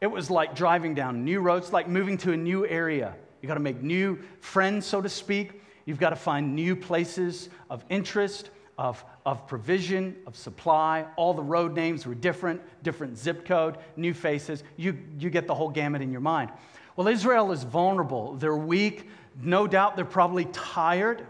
It 0.01 0.07
was 0.07 0.31
like 0.31 0.55
driving 0.55 0.95
down 0.95 1.25
new 1.25 1.41
roads, 1.41 1.73
like 1.73 1.89
moving 1.89 2.17
to 2.19 2.33
a 2.33 2.37
new 2.37 2.67
area. 2.67 3.15
You 3.41 3.49
got 3.49 3.55
to 3.55 3.61
make 3.61 3.83
new 3.83 4.19
friends, 4.41 4.87
so 4.87 5.01
to 5.01 5.09
speak. 5.09 5.63
You've 5.85 5.99
got 5.99 6.11
to 6.11 6.17
find 6.17 6.55
new 6.55 6.77
places 6.77 7.49
of 7.71 7.85
interest, 7.89 8.51
of, 8.79 9.05
of 9.25 9.47
provision, 9.47 10.17
of 10.27 10.37
supply. 10.37 11.07
All 11.17 11.33
the 11.33 11.43
road 11.43 11.75
names 11.75 12.07
were 12.07 12.15
different, 12.15 12.61
different 12.83 13.17
zip 13.17 13.47
code, 13.47 13.79
new 13.97 14.13
faces. 14.13 14.65
You, 14.77 14.99
you 15.19 15.31
get 15.31 15.47
the 15.47 15.55
whole 15.55 15.71
gamut 15.71 16.03
in 16.03 16.13
your 16.13 16.21
mind. 16.21 16.51
Well, 16.97 17.09
Israel 17.09 17.53
is 17.53 17.63
vulnerable. 17.63 18.35
They're 18.35 18.57
weak. 18.57 19.09
No 19.41 19.67
doubt 19.67 19.97
they're 19.97 20.05
probably 20.05 20.47
tired. 20.47 21.27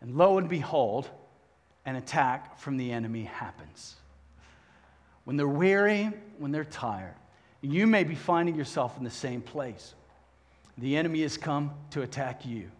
And 0.00 0.16
lo 0.16 0.38
and 0.38 0.48
behold, 0.48 1.08
an 1.84 1.96
attack 1.96 2.58
from 2.58 2.76
the 2.76 2.92
enemy 2.92 3.24
happens. 3.24 3.96
When 5.24 5.36
they're 5.36 5.46
weary, 5.46 6.10
when 6.38 6.50
they're 6.50 6.64
tired, 6.64 7.14
you 7.60 7.86
may 7.86 8.02
be 8.02 8.16
finding 8.16 8.56
yourself 8.56 8.98
in 8.98 9.04
the 9.04 9.10
same 9.10 9.40
place. 9.40 9.94
The 10.78 10.96
enemy 10.96 11.22
has 11.22 11.36
come 11.36 11.72
to 11.90 12.02
attack 12.02 12.44
you. 12.44 12.70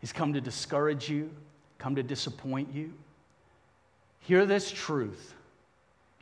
He's 0.00 0.12
come 0.12 0.32
to 0.32 0.40
discourage 0.40 1.08
you, 1.08 1.30
come 1.78 1.94
to 1.94 2.02
disappoint 2.02 2.72
you. 2.74 2.92
Hear 4.20 4.46
this 4.46 4.70
truth 4.70 5.34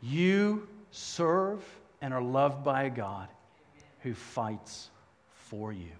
you 0.00 0.68
serve 0.90 1.64
and 2.00 2.14
are 2.14 2.22
loved 2.22 2.64
by 2.64 2.84
a 2.84 2.90
God 2.90 3.28
who 4.00 4.14
fights 4.14 4.90
for 5.32 5.72
you. 5.72 5.90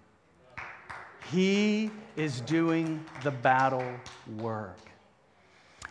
He 1.30 1.90
is 2.16 2.40
doing 2.42 3.04
the 3.23 3.30
battle 3.30 3.85
work. 4.38 4.78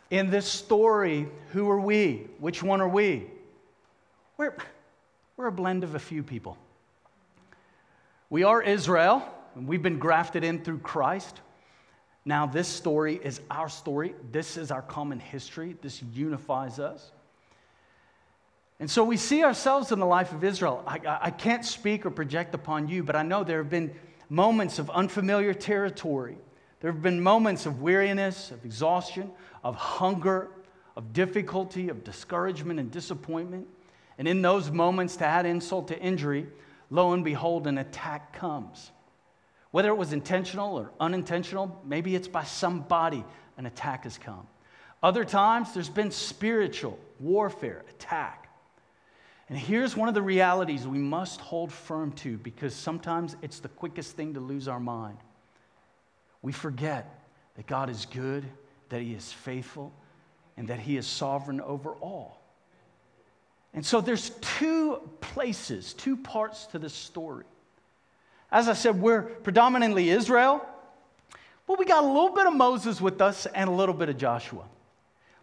In 0.09 0.29
this 0.29 0.45
story, 0.45 1.27
who 1.49 1.69
are 1.69 1.79
we? 1.79 2.27
Which 2.39 2.63
one 2.63 2.81
are 2.81 2.87
we? 2.87 3.27
We're, 4.37 4.55
we're 5.35 5.47
a 5.47 5.51
blend 5.51 5.83
of 5.83 5.95
a 5.95 5.99
few 5.99 6.23
people. 6.23 6.57
We 8.29 8.43
are 8.43 8.61
Israel, 8.61 9.23
and 9.55 9.67
we've 9.67 9.83
been 9.83 9.99
grafted 9.99 10.43
in 10.43 10.63
through 10.63 10.79
Christ. 10.79 11.41
Now, 12.25 12.45
this 12.45 12.67
story 12.67 13.19
is 13.23 13.39
our 13.51 13.69
story. 13.69 14.15
This 14.31 14.57
is 14.57 14.71
our 14.71 14.81
common 14.81 15.19
history. 15.19 15.77
This 15.81 16.01
unifies 16.13 16.79
us. 16.79 17.11
And 18.79 18.89
so 18.89 19.03
we 19.03 19.17
see 19.17 19.43
ourselves 19.43 19.91
in 19.91 19.99
the 19.99 20.05
life 20.05 20.33
of 20.33 20.43
Israel. 20.43 20.83
I, 20.85 20.99
I, 21.21 21.31
can't 21.31 21.65
speak 21.65 22.05
or 22.05 22.11
project 22.11 22.53
upon 22.53 22.87
you, 22.87 23.01
but 23.01 23.15
I 23.15 23.23
know 23.23 23.43
there 23.43 23.57
have 23.57 23.71
been 23.71 23.95
moments 24.29 24.79
of 24.79 24.89
unfamiliar 24.89 25.53
territory. 25.53 26.37
There 26.79 26.91
have 26.91 27.01
been 27.01 27.21
moments 27.21 27.65
of 27.65 27.81
weariness, 27.81 28.51
of 28.51 28.63
exhaustion, 28.65 29.31
of 29.63 29.75
hunger, 29.75 30.49
of 30.95 31.13
difficulty, 31.13 31.89
of 31.89 32.03
discouragement 32.03 32.79
and 32.79 32.91
disappointment. 32.91 33.67
And 34.17 34.27
in 34.27 34.41
those 34.41 34.71
moments, 34.71 35.15
to 35.17 35.25
add 35.25 35.45
insult 35.45 35.87
to 35.89 35.99
injury, 35.99 36.47
lo 36.89 37.13
and 37.13 37.23
behold, 37.23 37.67
an 37.67 37.77
attack 37.77 38.33
comes. 38.33 38.91
Whether 39.71 39.89
it 39.89 39.97
was 39.97 40.13
intentional 40.13 40.75
or 40.75 40.91
unintentional, 40.99 41.81
maybe 41.85 42.15
it's 42.15 42.27
by 42.27 42.43
somebody 42.43 43.23
an 43.57 43.65
attack 43.65 44.03
has 44.03 44.17
come. 44.17 44.47
Other 45.03 45.23
times, 45.23 45.73
there's 45.73 45.89
been 45.89 46.11
spiritual 46.11 46.97
warfare, 47.19 47.83
attack. 47.89 48.46
And 49.49 49.57
here's 49.57 49.95
one 49.95 50.09
of 50.09 50.13
the 50.13 50.21
realities 50.21 50.85
we 50.85 50.97
must 50.97 51.39
hold 51.39 51.71
firm 51.71 52.11
to 52.13 52.37
because 52.37 52.75
sometimes 52.75 53.35
it's 53.41 53.59
the 53.59 53.69
quickest 53.69 54.15
thing 54.15 54.33
to 54.33 54.39
lose 54.39 54.67
our 54.67 54.79
mind. 54.79 55.17
We 56.41 56.51
forget 56.51 57.25
that 57.55 57.65
God 57.65 57.89
is 57.89 58.05
good, 58.05 58.45
that 58.89 59.01
He 59.01 59.13
is 59.13 59.31
faithful, 59.31 59.93
and 60.57 60.67
that 60.67 60.79
He 60.79 60.97
is 60.97 61.07
sovereign 61.07 61.61
over 61.61 61.91
all. 61.93 62.41
And 63.73 63.85
so 63.85 64.01
there's 64.01 64.31
two 64.41 64.99
places, 65.21 65.93
two 65.93 66.17
parts 66.17 66.65
to 66.67 66.79
this 66.79 66.93
story. 66.93 67.45
As 68.51 68.67
I 68.67 68.73
said, 68.73 68.99
we're 68.99 69.21
predominantly 69.21 70.09
Israel, 70.09 70.65
but 71.67 71.79
we 71.79 71.85
got 71.85 72.03
a 72.03 72.07
little 72.07 72.29
bit 72.33 72.47
of 72.47 72.53
Moses 72.53 72.99
with 72.99 73.21
us 73.21 73.45
and 73.45 73.69
a 73.69 73.73
little 73.73 73.95
bit 73.95 74.09
of 74.09 74.17
Joshua. 74.17 74.63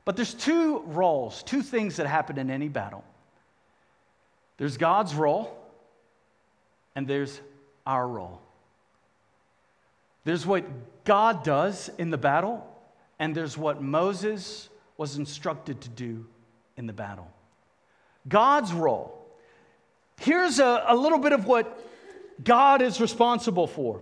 But 0.04 0.16
there's 0.16 0.34
two 0.34 0.80
roles, 0.86 1.42
two 1.42 1.62
things 1.62 1.96
that 1.96 2.06
happen 2.06 2.38
in 2.38 2.50
any 2.50 2.68
battle. 2.68 3.04
There's 4.56 4.76
God's 4.76 5.14
role, 5.14 5.56
and 6.94 7.06
there's 7.08 7.40
our 7.86 8.06
role. 8.06 8.40
There's 10.24 10.46
what 10.46 10.64
God 11.04 11.44
does 11.44 11.90
in 11.98 12.10
the 12.10 12.18
battle, 12.18 12.66
and 13.18 13.34
there's 13.34 13.58
what 13.58 13.82
Moses 13.82 14.68
was 14.96 15.16
instructed 15.16 15.80
to 15.82 15.88
do 15.88 16.26
in 16.76 16.86
the 16.86 16.92
battle. 16.92 17.30
God's 18.28 18.72
role. 18.72 19.20
Here's 20.20 20.60
a, 20.60 20.84
a 20.86 20.96
little 20.96 21.18
bit 21.18 21.32
of 21.32 21.46
what 21.46 21.80
God 22.42 22.80
is 22.80 23.00
responsible 23.00 23.66
for. 23.66 24.00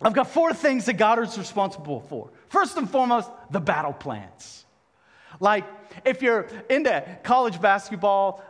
I've 0.00 0.12
got 0.12 0.28
four 0.28 0.52
things 0.52 0.84
that 0.84 0.94
God 0.94 1.18
is 1.18 1.36
responsible 1.36 2.00
for. 2.00 2.30
First 2.48 2.76
and 2.76 2.88
foremost, 2.88 3.30
the 3.50 3.60
battle 3.60 3.92
plans. 3.92 4.64
Like 5.40 5.64
if 6.04 6.22
you're 6.22 6.48
into 6.70 7.04
college 7.22 7.60
basketball 7.60 8.44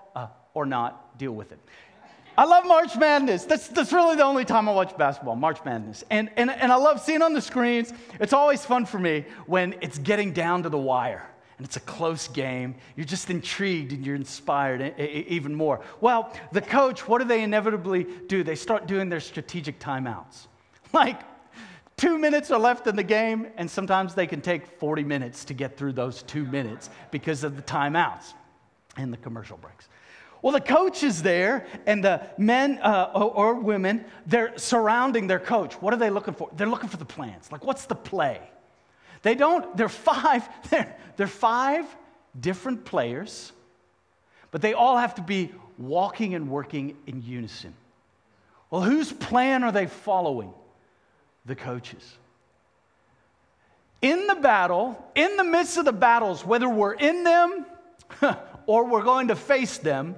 or 0.55 0.67
not, 0.67 1.19
deal 1.19 1.33
with 1.33 1.52
it. 1.52 1.59
I 2.37 2.45
love 2.45 2.67
March 2.67 2.97
Madness. 2.97 3.45
That's, 3.45 3.67
that's 3.67 3.93
really 3.93 4.14
the 4.14 4.25
only 4.25 4.45
time 4.45 4.69
I 4.69 4.73
watch 4.73 4.97
basketball, 4.97 5.35
March 5.35 5.59
Madness. 5.64 6.05
And, 6.09 6.31
and, 6.37 6.50
and 6.50 6.71
I 6.71 6.76
love 6.76 7.00
seeing 7.00 7.21
on 7.21 7.33
the 7.33 7.40
screens. 7.40 7.93
It's 8.21 8.33
always 8.33 8.64
fun 8.64 8.87
for 8.87 9.00
me 9.00 9.25
when 9.47 9.75
it's 9.81 9.99
getting 9.99 10.33
down 10.33 10.62
to 10.62 10.69
the 10.69 10.78
wire 10.78 11.28
and 11.59 11.67
it's 11.67 11.76
a 11.76 11.81
close 11.81 12.28
game. 12.28 12.76
You're 12.95 13.07
just 13.07 13.28
intrigued 13.28 13.93
and 13.93 14.07
you're 14.07 14.14
inspired 14.14 14.97
even 15.00 15.52
more. 15.52 15.81
Well, 16.00 16.33
the 16.52 16.61
coach, 16.61 17.09
what 17.09 17.21
do 17.21 17.26
they 17.26 17.43
inevitably 17.43 18.07
do? 18.28 18.45
They 18.45 18.55
start 18.55 18.87
doing 18.87 19.09
their 19.09 19.21
strategic 19.21 19.78
timeouts. 19.78 20.47
Like, 20.95 21.21
two 21.99 22.17
minutes 22.17 22.50
are 22.50 22.59
left 22.59 22.87
in 22.87 22.97
the 22.97 23.02
game, 23.02 23.49
and 23.59 23.71
sometimes 23.71 24.14
they 24.14 24.26
can 24.26 24.40
take 24.40 24.67
40 24.67 25.05
minutes 25.05 25.45
to 25.45 25.52
get 25.52 25.76
through 25.76 25.93
those 25.93 26.23
two 26.23 26.47
minutes 26.47 26.88
because 27.11 27.45
of 27.45 27.57
the 27.57 27.62
timeouts 27.62 28.33
and 28.97 29.12
the 29.12 29.19
commercial 29.19 29.59
breaks. 29.59 29.90
Well, 30.40 30.52
the 30.52 30.61
coach 30.61 31.02
is 31.02 31.23
there, 31.23 31.66
and 31.87 32.04
the 32.04 32.23
men 32.38 32.78
uh, 32.78 33.11
or, 33.14 33.54
women, 33.54 34.04
they're 34.26 34.57
surrounding 34.57 35.26
their 35.26 35.40
coach. 35.40 35.75
What 35.75 35.92
are 35.92 35.97
they 35.97 36.11
looking 36.11 36.35
for? 36.35 36.49
They're 36.57 36.68
looking 36.68 36.88
for 36.88 36.97
the 36.97 37.04
plans. 37.04 37.50
Like, 37.50 37.64
what's 37.64 37.87
the 37.87 37.97
play? 37.97 38.40
They 39.23 39.35
don't, 39.35 39.76
they're 39.76 39.88
five, 39.88 40.49
they're, 40.71 40.97
they're 41.16 41.26
five 41.26 41.85
different 42.38 42.85
players, 42.85 43.52
but 44.50 44.62
they 44.62 44.75
all 44.75 44.97
have 44.97 45.16
to 45.16 45.23
be 45.23 45.52
walking 45.76 46.35
and 46.35 46.49
working 46.50 46.97
in 47.07 47.23
unison. 47.23 47.75
Well, 48.71 48.83
whose 48.83 49.12
plan 49.12 49.64
are 49.64 49.73
they 49.73 49.87
following? 49.87 50.52
The 51.47 51.57
coaches. 51.57 52.16
In 54.02 54.28
the 54.28 54.37
battle, 54.37 55.11
in 55.14 55.37
the 55.37 55.45
midst 55.45 55.76
of 55.78 55.85
the 55.85 55.92
battles, 55.92 56.45
whether 56.45 56.68
we're 56.68 56.92
in 56.92 57.25
them 57.25 57.66
or 58.66 58.85
we're 58.85 59.02
going 59.02 59.28
to 59.28 59.37
face 59.37 59.78
them, 59.78 60.14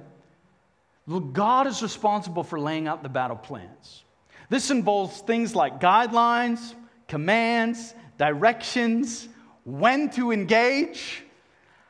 God 1.19 1.67
is 1.67 1.81
responsible 1.81 2.43
for 2.43 2.59
laying 2.59 2.87
out 2.87 3.03
the 3.03 3.09
battle 3.09 3.37
plans. 3.37 4.03
This 4.49 4.69
involves 4.69 5.21
things 5.21 5.55
like 5.55 5.79
guidelines, 5.79 6.73
commands, 7.07 7.93
directions, 8.17 9.27
when 9.63 10.09
to 10.11 10.31
engage, 10.31 11.23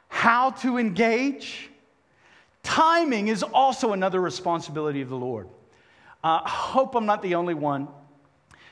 how 0.08 0.52
to 0.52 0.78
engage. 0.78 1.70
Timing 2.64 3.28
is 3.28 3.44
also 3.44 3.94
another 3.94 4.20
responsibility 4.22 5.02
of 5.02 5.10
the 5.10 5.18
Lord. 5.18 5.48
Uh, 6.24 6.42
I 6.44 6.50
hope 6.50 6.96
I'm 6.96 7.06
not 7.06 7.22
the 7.22 7.36
only 7.36 7.54
one 7.54 7.88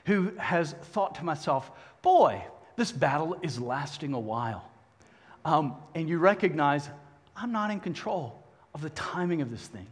who 0.05 0.31
has 0.37 0.73
thought 0.73 1.15
to 1.15 1.25
myself, 1.25 1.71
boy, 2.01 2.43
this 2.75 2.91
battle 2.91 3.37
is 3.41 3.59
lasting 3.59 4.13
a 4.13 4.19
while. 4.19 4.69
Um, 5.45 5.75
and 5.95 6.07
you 6.07 6.17
recognize 6.17 6.89
I'm 7.35 7.51
not 7.51 7.71
in 7.71 7.79
control 7.79 8.43
of 8.73 8.81
the 8.81 8.89
timing 8.91 9.41
of 9.41 9.49
this 9.49 9.65
thing. 9.67 9.87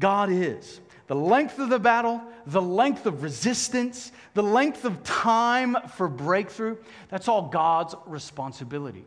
God 0.00 0.30
is. 0.30 0.80
The 1.06 1.16
length 1.16 1.58
of 1.58 1.70
the 1.70 1.78
battle, 1.78 2.22
the 2.46 2.60
length 2.60 3.06
of 3.06 3.22
resistance, 3.22 4.12
the 4.34 4.42
length 4.42 4.84
of 4.84 5.02
time 5.02 5.76
for 5.96 6.06
breakthrough, 6.06 6.76
that's 7.08 7.28
all 7.28 7.48
God's 7.48 7.94
responsibility. 8.06 9.04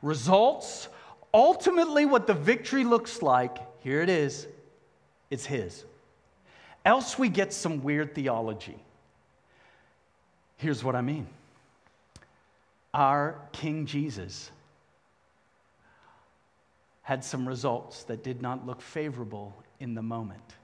Results, 0.00 0.88
ultimately, 1.34 2.06
what 2.06 2.26
the 2.26 2.34
victory 2.34 2.84
looks 2.84 3.20
like, 3.20 3.58
here 3.82 4.00
it 4.00 4.08
is, 4.08 4.46
it's 5.30 5.44
His. 5.44 5.84
Else 6.84 7.18
we 7.18 7.28
get 7.28 7.52
some 7.52 7.82
weird 7.82 8.14
theology. 8.14 8.78
Here's 10.56 10.84
what 10.84 10.94
I 10.94 11.00
mean 11.00 11.26
our 12.94 13.36
King 13.52 13.86
Jesus 13.86 14.50
had 17.02 17.22
some 17.22 17.46
results 17.46 18.04
that 18.04 18.24
did 18.24 18.40
not 18.40 18.66
look 18.66 18.80
favorable 18.80 19.54
in 19.80 19.94
the 19.94 20.02
moment. 20.02 20.54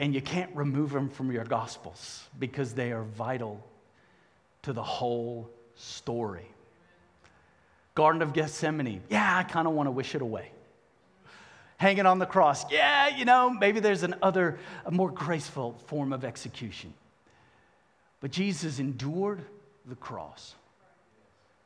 And 0.00 0.14
you 0.14 0.20
can't 0.20 0.54
remove 0.54 0.90
them 0.90 1.08
from 1.08 1.30
your 1.30 1.44
gospels 1.44 2.24
because 2.38 2.74
they 2.74 2.92
are 2.92 3.04
vital 3.04 3.64
to 4.62 4.72
the 4.72 4.82
whole 4.82 5.50
story. 5.76 6.48
Garden 7.94 8.22
of 8.22 8.32
Gethsemane, 8.32 9.02
yeah, 9.08 9.38
I 9.38 9.44
kind 9.44 9.68
of 9.68 9.74
want 9.74 9.86
to 9.86 9.92
wish 9.92 10.14
it 10.14 10.22
away. 10.22 10.50
Hanging 11.76 12.06
on 12.06 12.18
the 12.18 12.26
cross, 12.26 12.70
yeah, 12.72 13.16
you 13.16 13.24
know, 13.24 13.50
maybe 13.50 13.80
there's 13.80 14.02
an 14.02 14.16
other, 14.22 14.58
a 14.84 14.90
more 14.90 15.10
graceful 15.10 15.76
form 15.86 16.12
of 16.12 16.24
execution. 16.24 16.92
But 18.20 18.30
Jesus 18.30 18.78
endured 18.78 19.42
the 19.86 19.96
cross 19.96 20.54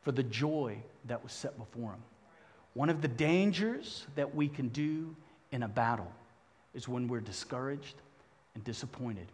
for 0.02 0.12
the 0.12 0.22
joy 0.22 0.78
that 1.06 1.22
was 1.22 1.32
set 1.32 1.56
before 1.56 1.92
him. 1.92 2.02
One 2.74 2.90
of 2.90 3.00
the 3.00 3.08
dangers 3.08 4.06
that 4.16 4.34
we 4.34 4.48
can 4.48 4.68
do 4.68 5.14
in 5.50 5.62
a 5.62 5.68
battle 5.68 6.10
is 6.74 6.88
when 6.88 7.08
we're 7.08 7.20
discouraged 7.20 7.94
and 8.54 8.64
disappointed, 8.64 9.26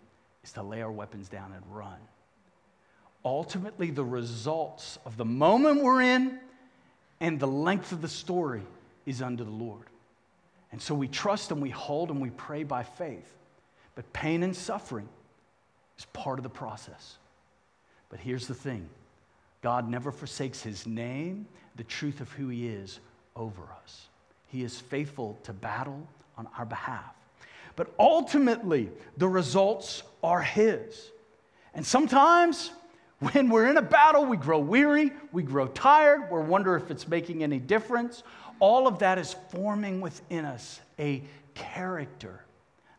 is 0.43 0.53
to 0.53 0.63
lay 0.63 0.83
our 0.83 0.93
weapons 0.93 1.29
down 1.29 1.53
and 1.53 1.63
run. 1.75 1.99
Ultimately, 3.25 3.91
the 3.91 4.05
results 4.05 4.99
of 5.07 5.17
the 5.17 5.25
moment 5.25 5.83
we're 5.83 6.03
in 6.03 6.39
and 7.21 7.41
the 7.41 7.47
length 7.47 7.93
of 7.93 8.03
the 8.03 8.09
story 8.09 8.63
is 9.07 9.23
under 9.23 9.45
the 9.45 9.51
Lord. 9.51 9.87
And 10.73 10.83
so 10.83 10.95
we 10.95 11.09
trust 11.09 11.51
and 11.51 11.63
we 11.63 11.71
hold 11.71 12.11
and 12.11 12.21
we 12.21 12.31
pray 12.31 12.65
by 12.65 12.83
faith. 12.83 13.33
But 13.95 14.13
pain 14.13 14.43
and 14.43 14.55
suffering 14.55 15.09
is 15.97 16.05
part 16.07 16.39
of 16.39 16.43
the 16.43 16.51
process. 16.51 17.17
But 18.11 18.21
here's 18.21 18.47
the 18.47 18.55
thing 18.55 18.89
God 19.63 19.89
never 19.89 20.13
forsakes 20.13 20.63
his 20.63 20.87
name, 20.87 21.47
the 21.77 21.85
truth 21.85 22.21
of 22.21 22.31
who 22.33 22.49
he 22.49 22.69
is, 22.69 23.01
over 23.37 23.63
us. 23.83 24.09
He 24.55 24.63
is 24.63 24.79
faithful 24.79 25.37
to 25.43 25.53
battle 25.53 26.07
on 26.39 26.47
our 26.57 26.65
behalf. 26.65 27.13
But 27.75 27.93
ultimately, 27.99 28.89
the 29.17 29.27
results 29.27 30.05
are 30.23 30.41
His. 30.41 31.11
And 31.75 31.85
sometimes, 31.85 32.71
when 33.19 33.49
we're 33.49 33.67
in 33.67 33.79
a 33.79 33.83
battle, 33.83 34.25
we 34.25 34.37
grow 34.37 34.61
weary, 34.61 35.11
we 35.33 35.43
grow 35.43 35.67
tired, 35.67 36.31
we 36.31 36.39
wonder 36.39 36.77
if 36.77 36.93
it's 36.93 37.09
making 37.09 37.43
any 37.43 37.59
difference. 37.59 38.23
All 38.61 38.87
of 38.87 39.01
that 39.01 39.19
is 39.19 39.35
forming 39.51 40.01
within 40.01 40.45
us 40.45 40.81
a 41.01 41.25
character 41.55 42.45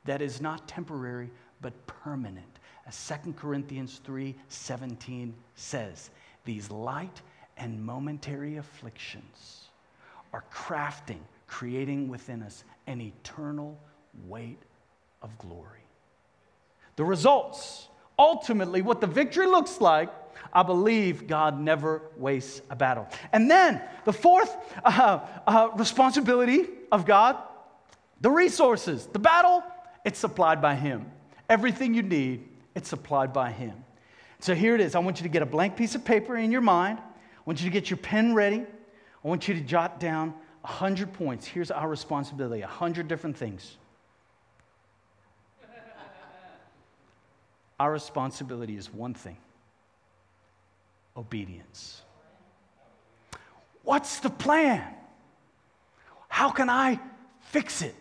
that 0.03 0.21
is 0.21 0.41
not 0.41 0.67
temporary 0.67 1.31
but 1.61 1.71
permanent. 1.87 2.59
As 2.85 3.13
2 3.23 3.31
Corinthians 3.31 4.01
3 4.03 4.35
17 4.49 5.33
says, 5.55 6.09
these 6.43 6.69
light 6.69 7.21
and 7.55 7.81
momentary 7.81 8.57
afflictions 8.57 9.69
are 10.33 10.43
crafting, 10.53 11.21
creating 11.47 12.07
within 12.07 12.43
us 12.43 12.63
an 12.87 13.01
eternal 13.01 13.77
weight 14.27 14.61
of 15.21 15.37
glory. 15.37 15.79
The 16.95 17.03
results, 17.03 17.87
ultimately, 18.17 18.81
what 18.81 19.01
the 19.01 19.07
victory 19.07 19.47
looks 19.47 19.81
like, 19.81 20.09
I 20.53 20.63
believe 20.63 21.27
God 21.27 21.59
never 21.59 22.01
wastes 22.17 22.61
a 22.69 22.75
battle. 22.75 23.07
And 23.33 23.49
then 23.49 23.81
the 24.05 24.13
fourth 24.13 24.55
uh, 24.83 25.19
uh, 25.45 25.69
responsibility 25.75 26.67
of 26.91 27.05
God 27.05 27.37
the 28.21 28.29
resources. 28.31 29.05
The 29.07 29.19
battle, 29.19 29.63
it's 30.03 30.19
supplied 30.19 30.61
by 30.61 30.75
Him. 30.75 31.11
Everything 31.49 31.93
you 31.93 32.01
need, 32.01 32.47
it's 32.73 32.89
supplied 32.89 33.33
by 33.33 33.51
Him. 33.51 33.73
So 34.39 34.55
here 34.55 34.75
it 34.75 34.81
is. 34.81 34.95
I 34.95 34.99
want 34.99 35.19
you 35.19 35.23
to 35.23 35.29
get 35.29 35.41
a 35.41 35.45
blank 35.45 35.75
piece 35.75 35.95
of 35.95 36.03
paper 36.03 36.35
in 36.35 36.51
your 36.51 36.61
mind. 36.61 36.99
I 36.99 37.41
want 37.45 37.61
you 37.61 37.69
to 37.69 37.73
get 37.73 37.89
your 37.89 37.97
pen 37.97 38.33
ready. 38.33 38.61
I 38.61 39.27
want 39.27 39.47
you 39.47 39.53
to 39.53 39.61
jot 39.61 39.99
down 39.99 40.33
100 40.65 41.13
points. 41.13 41.45
Here's 41.45 41.69
our 41.69 41.87
responsibility 41.87 42.61
100 42.61 43.07
different 43.07 43.37
things. 43.37 43.77
Our 47.79 47.91
responsibility 47.91 48.75
is 48.75 48.91
one 48.91 49.13
thing 49.13 49.37
obedience. 51.15 52.01
What's 53.83 54.19
the 54.19 54.29
plan? 54.29 54.83
How 56.29 56.49
can 56.49 56.69
I 56.69 56.99
fix 57.51 57.81
it? 57.81 57.95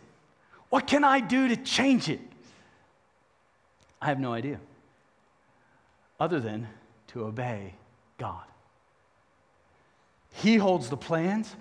What 0.70 0.87
can 0.87 1.05
I 1.05 1.20
do 1.20 1.48
to 1.48 1.57
change 1.57 2.09
it? 2.09 2.20
I 4.00 4.07
have 4.07 4.18
no 4.18 4.33
idea, 4.33 4.59
other 6.18 6.40
than 6.40 6.66
to 7.09 7.24
obey 7.24 7.74
God. 8.18 8.44
He 10.33 10.57
holds 10.57 10.88
the 10.88 10.96
plans, 10.96 11.55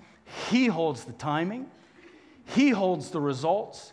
He 0.50 0.66
holds 0.66 1.04
the 1.04 1.12
timing, 1.12 1.70
He 2.46 2.70
holds 2.70 3.10
the 3.10 3.20
results, 3.20 3.92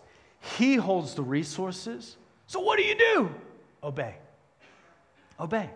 He 0.58 0.76
holds 0.76 1.13
the 1.15 1.24
resources. 1.24 2.17
So, 2.48 2.60
what 2.60 2.78
do 2.78 2.84
you 2.84 2.96
do? 2.96 3.36
Obey. 3.84 4.15
Obey. 5.39 5.70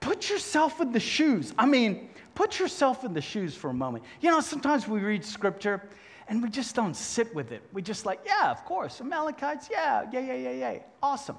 Put 0.00 0.28
yourself 0.28 0.80
in 0.80 0.92
the 0.92 1.00
shoes. 1.00 1.54
I 1.56 1.66
mean, 1.66 2.10
put 2.34 2.58
yourself 2.58 3.04
in 3.04 3.14
the 3.14 3.20
shoes 3.20 3.54
for 3.54 3.70
a 3.70 3.74
moment. 3.74 4.04
You 4.20 4.30
know, 4.30 4.40
sometimes 4.40 4.86
we 4.86 5.00
read 5.00 5.24
scripture 5.24 5.82
and 6.28 6.42
we 6.42 6.48
just 6.50 6.74
don't 6.74 6.94
sit 6.94 7.34
with 7.34 7.52
it. 7.52 7.62
We 7.72 7.82
just 7.82 8.06
like, 8.06 8.20
yeah, 8.24 8.50
of 8.50 8.64
course, 8.64 9.00
Amalekites, 9.00 9.68
yeah, 9.70 10.04
yeah, 10.12 10.20
yeah, 10.20 10.34
yeah, 10.34 10.50
yeah, 10.50 10.78
awesome. 11.02 11.38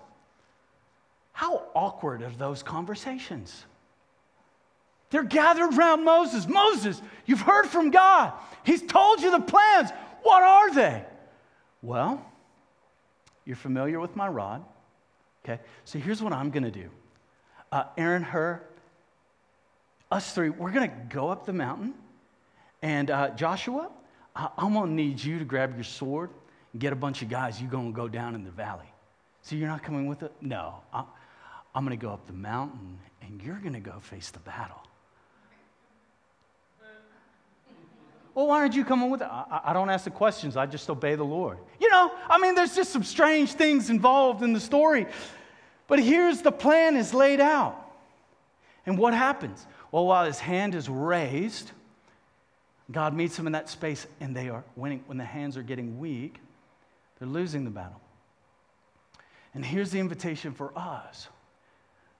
How 1.32 1.64
awkward 1.74 2.22
are 2.22 2.30
those 2.30 2.64
conversations? 2.64 3.66
They're 5.10 5.24
gathered 5.24 5.74
around 5.74 6.04
Moses. 6.04 6.48
Moses, 6.48 7.02
you've 7.26 7.41
heard 7.41 7.68
from 7.68 7.91
God. 7.91 8.34
He's 8.63 8.82
told 8.82 9.22
you 9.22 9.32
the 9.32 9.39
plans. 9.39 9.91
What 10.24 10.44
are 10.44 10.74
they? 10.74 11.04
Well, 11.82 12.26
you're 13.46 13.56
familiar 13.56 14.00
with 14.00 14.15
my 14.15 14.28
rod. 14.28 14.63
Okay? 15.44 15.62
So 15.84 16.00
here's 16.00 16.22
what 16.22 16.34
I'm 16.34 16.50
going 16.50 16.63
to 16.63 16.72
do 16.72 16.89
uh, 17.72 17.86
Aaron, 17.98 18.24
Hur, 18.24 18.62
us 20.12 20.34
three, 20.34 20.50
we're 20.50 20.72
going 20.72 20.89
to 20.89 20.96
go 21.10 21.30
up 21.30 21.46
the 21.46 21.54
mountain. 21.54 21.94
And 22.82 23.10
uh, 23.10 23.30
Joshua, 23.32 23.89
I- 24.36 24.50
I'm 24.58 24.74
going 24.74 24.89
to 24.89 24.96
need 24.96 25.24
you 25.24 25.39
to 25.39 25.46
grab 25.46 25.76
your 25.76 25.84
sword 25.84 26.30
and 26.74 26.82
get 26.82 26.94
a 26.94 26.96
bunch 26.96 27.22
of 27.22 27.30
guys. 27.30 27.62
You're 27.62 27.72
going 27.72 27.91
to 27.91 27.96
go 27.96 28.08
down 28.08 28.36
in 28.36 28.44
the 28.44 28.52
valley. 28.52 28.91
So 29.41 29.56
you're 29.56 29.68
not 29.68 29.84
coming 29.84 30.08
with 30.08 30.24
it? 30.24 30.32
No. 30.41 30.76
I'm, 30.91 31.06
I'm 31.74 31.86
going 31.86 31.98
to 31.98 32.02
go 32.04 32.12
up 32.12 32.26
the 32.26 32.34
mountain 32.34 32.98
and 33.22 33.41
you're 33.41 33.60
going 33.60 33.74
to 33.74 33.80
go 33.80 34.00
face 34.00 34.32
the 34.32 34.39
battle. 34.39 34.82
Well, 38.36 38.48
why 38.48 38.60
aren't 38.60 38.76
you 38.76 38.84
coming 38.84 39.10
with 39.10 39.21
it? 39.21 39.30
I, 39.32 39.62
I, 39.67 39.74
don't 39.74 39.89
ask 39.89 40.04
the 40.04 40.12
questions. 40.12 40.58
I 40.58 40.65
just 40.65 40.89
obey 40.89 41.15
the 41.15 41.24
Lord. 41.24 41.58
You 41.80 41.89
know, 41.89 42.12
I 42.30 42.38
mean, 42.38 42.54
there's 42.54 42.76
just 42.76 42.91
some 42.91 43.04
strange 43.04 43.54
things 43.54 43.89
involved 43.89 44.43
in 44.43 44.52
the 44.52 44.60
story. 44.60 45.08
But 45.88 46.00
here's 46.00 46.41
the 46.41 46.52
plan 46.52 46.98
is 46.98 47.13
laid 47.13 47.39
out. 47.39 47.82
And 48.86 48.98
what 48.98 49.13
happens? 49.13 49.65
Well, 49.89 50.06
while 50.06 50.26
his 50.26 50.38
hand 50.38 50.76
is 50.76 50.89
raised, 50.89 51.71
God 52.91 53.13
meets 53.13 53.39
him 53.39 53.48
in 53.48 53.54
that 53.54 53.69
space 53.69 54.06
and 54.19 54.36
they 54.36 54.50
are 54.50 54.65
winning. 54.76 55.02
When 55.08 55.17
the 55.17 55.26
hands 55.26 55.56
are 55.56 55.63
getting 55.63 55.98
weak, 55.98 56.36
they're 57.17 57.28
losing 57.28 57.63
the 57.63 57.71
battle. 57.71 58.02
And 59.54 59.65
here's 59.65 59.91
the 59.91 60.00
invitation 60.00 60.52
for 60.52 60.78
us 60.78 61.30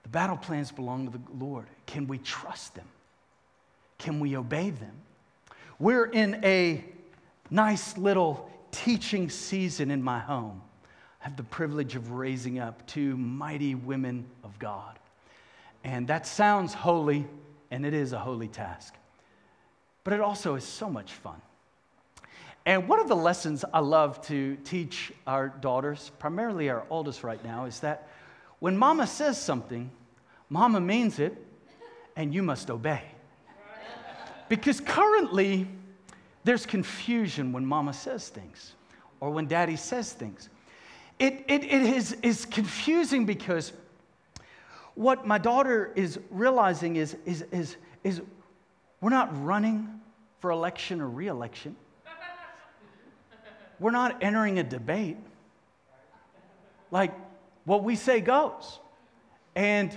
the 0.02 0.08
battle 0.08 0.38
plans 0.38 0.72
belong 0.72 1.10
to 1.10 1.18
the 1.18 1.20
Lord. 1.38 1.66
Can 1.84 2.06
we 2.06 2.18
trust 2.18 2.74
them? 2.74 2.86
Can 3.98 4.18
we 4.18 4.34
obey 4.34 4.70
them? 4.70 5.02
We're 5.78 6.06
in 6.06 6.42
a 6.42 6.82
nice 7.50 7.98
little 7.98 8.50
teaching 8.70 9.28
season 9.28 9.90
in 9.90 10.02
my 10.02 10.18
home. 10.18 10.62
I 11.20 11.24
have 11.24 11.36
the 11.36 11.42
privilege 11.42 11.96
of 11.96 12.12
raising 12.12 12.58
up 12.58 12.86
two 12.86 13.16
mighty 13.16 13.74
women 13.74 14.24
of 14.42 14.58
God. 14.58 14.98
And 15.84 16.08
that 16.08 16.26
sounds 16.26 16.72
holy, 16.72 17.26
and 17.70 17.84
it 17.84 17.92
is 17.92 18.12
a 18.12 18.18
holy 18.18 18.48
task. 18.48 18.94
But 20.02 20.14
it 20.14 20.20
also 20.20 20.54
is 20.54 20.64
so 20.64 20.88
much 20.88 21.12
fun. 21.12 21.40
And 22.64 22.88
one 22.88 22.98
of 22.98 23.08
the 23.08 23.16
lessons 23.16 23.64
I 23.72 23.80
love 23.80 24.20
to 24.28 24.56
teach 24.64 25.12
our 25.26 25.48
daughters, 25.48 26.10
primarily 26.18 26.70
our 26.70 26.84
oldest 26.88 27.22
right 27.22 27.42
now, 27.44 27.66
is 27.66 27.80
that 27.80 28.08
when 28.60 28.78
mama 28.78 29.06
says 29.06 29.40
something, 29.40 29.90
mama 30.48 30.80
means 30.80 31.18
it, 31.18 31.36
and 32.16 32.34
you 32.34 32.42
must 32.42 32.70
obey. 32.70 33.02
Because 34.48 34.80
currently, 34.80 35.66
there's 36.44 36.66
confusion 36.66 37.52
when 37.52 37.66
mama 37.66 37.92
says 37.92 38.28
things. 38.28 38.74
or 39.20 39.30
when 39.30 39.46
daddy 39.46 39.76
says 39.76 40.12
things. 40.12 40.48
It, 41.18 41.44
it, 41.48 41.64
it 41.64 41.82
is, 41.82 42.12
is 42.22 42.44
confusing 42.44 43.24
because 43.24 43.72
what 44.94 45.26
my 45.26 45.38
daughter 45.38 45.92
is 45.94 46.18
realizing 46.30 46.96
is, 46.96 47.16
is, 47.24 47.44
is, 47.50 47.76
is 48.04 48.20
we're 49.00 49.10
not 49.10 49.44
running 49.44 50.00
for 50.40 50.50
election 50.50 51.00
or 51.00 51.08
reelection. 51.08 51.76
We're 53.78 53.90
not 53.90 54.22
entering 54.22 54.58
a 54.58 54.62
debate. 54.62 55.18
Like, 56.90 57.12
what 57.64 57.84
we 57.84 57.94
say 57.96 58.20
goes. 58.20 58.78
And 59.54 59.96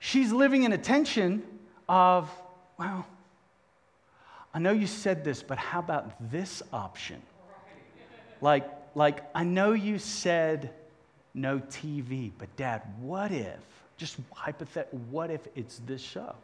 she's 0.00 0.32
living 0.32 0.64
in 0.64 0.72
a 0.72 0.78
tension 0.78 1.44
of, 1.88 2.28
well, 2.78 3.06
I 4.54 4.58
know 4.58 4.72
you 4.72 4.86
said 4.86 5.24
this, 5.24 5.42
but 5.42 5.58
how 5.58 5.78
about 5.78 6.30
this 6.30 6.62
option? 6.72 7.22
Like, 8.40 8.68
like 8.94 9.24
I 9.34 9.44
know 9.44 9.72
you 9.72 9.98
said 9.98 10.74
no 11.34 11.58
TV, 11.58 12.30
but 12.38 12.54
dad, 12.56 12.82
what 13.00 13.32
if, 13.32 13.58
just 13.96 14.16
hypothetical, 14.34 14.98
what 15.10 15.30
if 15.30 15.46
it's 15.54 15.80
this 15.86 16.02
show? 16.02 16.34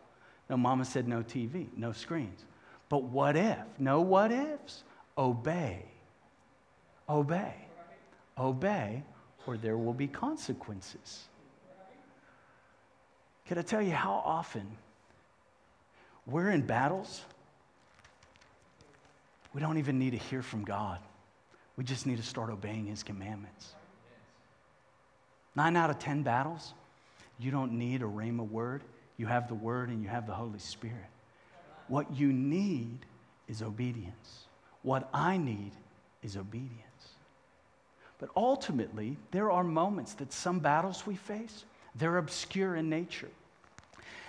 No, 0.48 0.56
mama 0.56 0.84
said 0.84 1.06
no 1.06 1.22
TV, 1.22 1.66
no 1.76 1.92
screens. 1.92 2.44
But 2.88 3.02
what 3.02 3.36
if? 3.36 3.58
No 3.78 4.00
what 4.00 4.32
ifs. 4.32 4.84
Obey. 5.18 5.82
Obey. 7.08 7.54
Obey, 8.38 9.02
or 9.46 9.56
there 9.56 9.76
will 9.76 9.92
be 9.92 10.06
consequences. 10.06 11.24
Can 13.46 13.58
I 13.58 13.62
tell 13.62 13.82
you 13.82 13.92
how 13.92 14.22
often 14.24 14.66
we're 16.26 16.50
in 16.50 16.62
battles? 16.62 17.22
We 19.58 19.64
don't 19.64 19.78
even 19.78 19.98
need 19.98 20.10
to 20.10 20.18
hear 20.18 20.40
from 20.40 20.62
God. 20.62 21.00
We 21.76 21.82
just 21.82 22.06
need 22.06 22.18
to 22.18 22.22
start 22.22 22.48
obeying 22.48 22.86
His 22.86 23.02
commandments. 23.02 23.74
Nine 25.56 25.76
out 25.76 25.90
of 25.90 25.98
10 25.98 26.22
battles, 26.22 26.74
you 27.40 27.50
don't 27.50 27.72
need 27.72 28.02
a 28.02 28.04
rhema 28.04 28.48
word. 28.48 28.82
You 29.16 29.26
have 29.26 29.48
the 29.48 29.56
word 29.56 29.88
and 29.88 30.00
you 30.00 30.08
have 30.08 30.28
the 30.28 30.32
Holy 30.32 30.60
Spirit. 30.60 31.10
What 31.88 32.14
you 32.14 32.32
need 32.32 33.00
is 33.48 33.60
obedience. 33.60 34.44
What 34.82 35.08
I 35.12 35.38
need 35.38 35.72
is 36.22 36.36
obedience. 36.36 36.76
But 38.20 38.28
ultimately, 38.36 39.16
there 39.32 39.50
are 39.50 39.64
moments 39.64 40.12
that 40.14 40.32
some 40.32 40.60
battles 40.60 41.04
we 41.04 41.16
face, 41.16 41.64
they're 41.96 42.18
obscure 42.18 42.76
in 42.76 42.88
nature. 42.88 43.30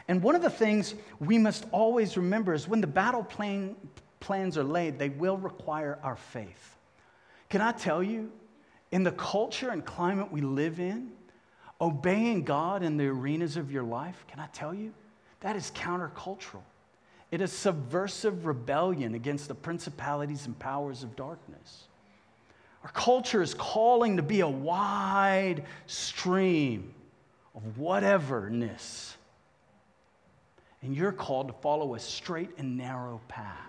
And 0.07 0.23
one 0.23 0.33
of 0.33 0.41
the 0.41 0.49
things 0.49 0.95
we 1.19 1.37
must 1.37 1.67
always 1.71 2.17
remember 2.17 2.55
is 2.55 2.67
when 2.67 2.81
the 2.81 2.87
battle 2.87 3.23
plan, 3.23 3.75
plans 4.19 4.58
are 4.58 4.63
laid, 4.63 4.99
they 4.99 5.10
will 5.10 5.38
require 5.38 5.99
our 6.03 6.15
faith. 6.15 6.77
Can 7.49 7.62
I 7.62 7.71
tell 7.71 8.03
you, 8.03 8.32
in 8.91 9.03
the 9.03 9.12
culture 9.12 9.69
and 9.69 9.86
climate 9.86 10.32
we 10.32 10.41
live 10.41 10.79
in, 10.79 11.12
obeying 11.82 12.43
God 12.43 12.84
in 12.84 12.97
the 12.97 13.08
arenas 13.08 13.58
of 13.58 13.71
your 13.71 13.84
life, 13.84 14.25
can 14.27 14.39
I 14.39 14.47
tell 14.47 14.73
you, 14.73 14.93
that 15.41 15.55
is 15.55 15.71
countercultural. 15.71 16.63
It 17.32 17.41
is 17.41 17.53
subversive 17.53 18.45
rebellion 18.45 19.15
against 19.15 19.47
the 19.47 19.55
principalities 19.55 20.45
and 20.45 20.58
powers 20.58 21.03
of 21.03 21.15
darkness. 21.15 21.88
Our 22.84 22.91
culture 22.91 23.41
is 23.41 23.53
calling 23.53 24.17
to 24.17 24.23
be 24.23 24.39
a 24.39 24.47
wide 24.47 25.65
stream 25.86 26.93
of 27.55 27.77
whateverness. 27.77 29.13
And 30.82 30.95
you're 30.95 31.12
called 31.12 31.47
to 31.47 31.53
follow 31.53 31.95
a 31.95 31.99
straight 31.99 32.51
and 32.58 32.77
narrow 32.77 33.21
path. 33.27 33.68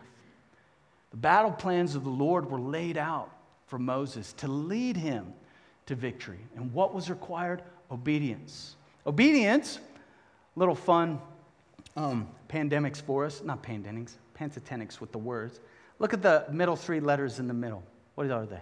The 1.11 1.17
battle 1.17 1.51
plans 1.51 1.95
of 1.95 2.05
the 2.05 2.11
Lord 2.11 2.51
were 2.51 2.61
laid 2.61 2.97
out 2.97 3.31
for 3.67 3.79
Moses 3.79 4.33
to 4.35 4.49
lead 4.49 4.97
him 4.97 5.33
to 5.87 5.95
victory. 5.95 6.39
And 6.57 6.73
what 6.73 6.95
was 6.95 7.11
required? 7.11 7.63
Obedience. 7.91 8.77
Obedience, 9.07 9.81
little 10.55 10.75
fun 10.75 11.21
um, 11.97 12.29
pandemics 12.49 13.03
for 13.03 13.25
us. 13.25 13.43
Not 13.43 13.63
pandemics, 13.63 14.13
pentatonics 14.39 15.01
with 15.01 15.11
the 15.13 15.19
words. 15.19 15.61
Look 15.99 16.15
at 16.15 16.23
the 16.23 16.47
middle 16.51 16.77
three 16.77 17.01
letters 17.01 17.39
in 17.39 17.49
the 17.49 17.55
middle. 17.55 17.83
What 18.15 18.31
are 18.31 18.47
they? 18.47 18.61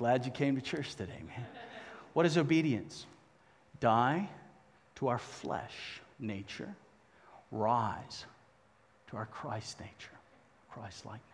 Glad 0.00 0.24
you 0.24 0.32
came 0.32 0.56
to 0.56 0.62
church 0.62 0.94
today, 0.94 1.20
man. 1.26 1.46
What 2.14 2.24
is 2.24 2.38
obedience? 2.38 3.04
Die 3.80 4.28
to 4.94 5.08
our 5.08 5.18
flesh 5.18 6.00
nature, 6.18 6.74
rise 7.50 8.24
to 9.10 9.16
our 9.16 9.26
Christ 9.26 9.80
nature, 9.80 10.16
Christ 10.70 11.04
likeness. 11.04 11.24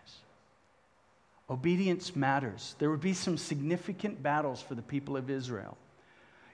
Obedience 1.49 2.17
matters. 2.17 2.75
There 2.79 2.91
would 2.91 3.01
be 3.01 3.13
some 3.13 3.37
significant 3.37 4.23
battles 4.23 4.61
for 4.61 4.75
the 4.75 4.83
people 4.83 5.17
of 5.17 5.31
Israel. 5.31 5.77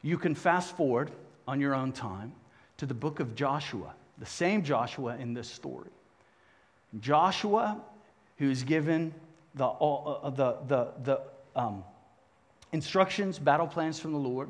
You 0.02 0.18
can 0.18 0.35
fast 0.35 0.76
forward 0.76 1.11
on 1.48 1.61
your 1.61 1.74
own 1.74 1.92
time 1.92 2.32
to 2.78 2.87
the 2.87 2.94
book 2.94 3.20
of 3.20 3.35
Joshua, 3.35 3.94
the 4.18 4.26
same 4.26 4.62
Joshua 4.62 5.16
in 5.16 5.32
this 5.32 5.48
story. 5.48 5.88
Joshua, 7.00 7.80
who 8.38 8.50
is 8.50 8.64
given 8.64 9.14
the, 9.54 9.66
uh, 9.66 10.30
the, 10.30 10.56
the, 10.66 10.88
the 11.04 11.20
um, 11.56 11.85
instructions, 12.72 13.38
battle 13.38 13.66
plans 13.66 13.98
from 13.98 14.12
the 14.12 14.18
Lord. 14.18 14.48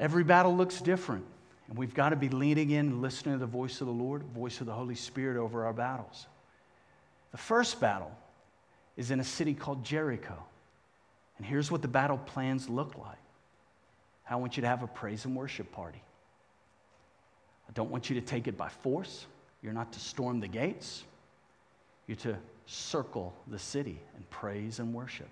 Every 0.00 0.24
battle 0.24 0.54
looks 0.54 0.80
different. 0.80 1.24
And 1.68 1.76
we've 1.76 1.94
got 1.94 2.10
to 2.10 2.16
be 2.16 2.28
leaning 2.28 2.70
in 2.70 3.02
listening 3.02 3.34
to 3.34 3.38
the 3.38 3.46
voice 3.46 3.80
of 3.80 3.86
the 3.86 3.92
Lord, 3.92 4.22
voice 4.34 4.60
of 4.60 4.66
the 4.66 4.72
Holy 4.72 4.94
Spirit 4.94 5.36
over 5.36 5.66
our 5.66 5.72
battles. 5.72 6.26
The 7.32 7.38
first 7.38 7.80
battle 7.80 8.12
is 8.96 9.10
in 9.10 9.20
a 9.20 9.24
city 9.24 9.54
called 9.54 9.84
Jericho. 9.84 10.42
And 11.38 11.46
here's 11.46 11.70
what 11.70 11.82
the 11.82 11.88
battle 11.88 12.18
plans 12.18 12.68
look 12.68 12.96
like 12.96 13.18
I 14.28 14.36
want 14.36 14.56
you 14.56 14.62
to 14.62 14.66
have 14.66 14.82
a 14.82 14.88
praise 14.88 15.24
and 15.24 15.36
worship 15.36 15.70
party. 15.70 16.02
I 17.68 17.72
don't 17.72 17.90
want 17.90 18.10
you 18.10 18.18
to 18.20 18.26
take 18.26 18.48
it 18.48 18.56
by 18.56 18.68
force. 18.68 19.26
You're 19.62 19.72
not 19.72 19.92
to 19.92 20.00
storm 20.00 20.40
the 20.40 20.48
gates. 20.48 21.04
You're 22.06 22.16
to 22.16 22.36
circle 22.66 23.34
the 23.46 23.58
city 23.58 24.00
and 24.16 24.28
praise 24.30 24.78
and 24.80 24.92
worship. 24.92 25.28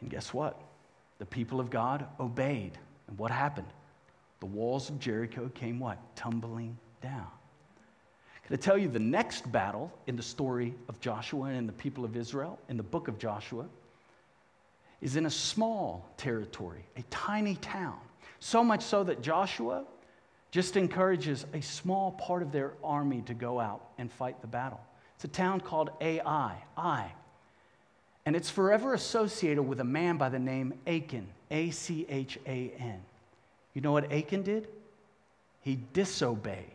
And 0.00 0.10
guess 0.10 0.32
what? 0.32 0.60
The 1.18 1.26
people 1.26 1.60
of 1.60 1.70
God 1.70 2.06
obeyed. 2.20 2.78
And 3.08 3.18
what 3.18 3.30
happened? 3.30 3.68
The 4.42 4.46
walls 4.46 4.90
of 4.90 4.98
Jericho 4.98 5.48
came 5.54 5.78
what? 5.78 5.98
Tumbling 6.16 6.76
down. 7.00 7.28
Can 8.44 8.54
I 8.54 8.56
tell 8.56 8.76
you 8.76 8.88
the 8.88 8.98
next 8.98 9.52
battle 9.52 9.92
in 10.08 10.16
the 10.16 10.22
story 10.24 10.74
of 10.88 10.98
Joshua 10.98 11.50
and 11.50 11.68
the 11.68 11.72
people 11.72 12.04
of 12.04 12.16
Israel, 12.16 12.58
in 12.68 12.76
the 12.76 12.82
book 12.82 13.06
of 13.06 13.20
Joshua, 13.20 13.66
is 15.00 15.14
in 15.14 15.26
a 15.26 15.30
small 15.30 16.04
territory, 16.16 16.84
a 16.96 17.02
tiny 17.02 17.54
town. 17.54 17.96
So 18.40 18.64
much 18.64 18.82
so 18.82 19.04
that 19.04 19.22
Joshua 19.22 19.84
just 20.50 20.76
encourages 20.76 21.46
a 21.54 21.60
small 21.60 22.10
part 22.10 22.42
of 22.42 22.50
their 22.50 22.72
army 22.82 23.22
to 23.26 23.34
go 23.34 23.60
out 23.60 23.90
and 23.96 24.10
fight 24.10 24.40
the 24.40 24.48
battle. 24.48 24.80
It's 25.14 25.24
a 25.24 25.28
town 25.28 25.60
called 25.60 25.90
Ai, 26.00 26.56
Ai. 26.76 27.12
And 28.26 28.34
it's 28.34 28.50
forever 28.50 28.92
associated 28.92 29.62
with 29.62 29.78
a 29.78 29.84
man 29.84 30.16
by 30.16 30.30
the 30.30 30.40
name 30.40 30.74
Achan, 30.88 31.28
A 31.52 31.70
C 31.70 32.06
H 32.08 32.40
A 32.44 32.72
N. 32.76 33.02
You 33.74 33.80
know 33.80 33.92
what 33.92 34.12
Achan 34.12 34.42
did? 34.42 34.68
He 35.62 35.78
disobeyed. 35.92 36.66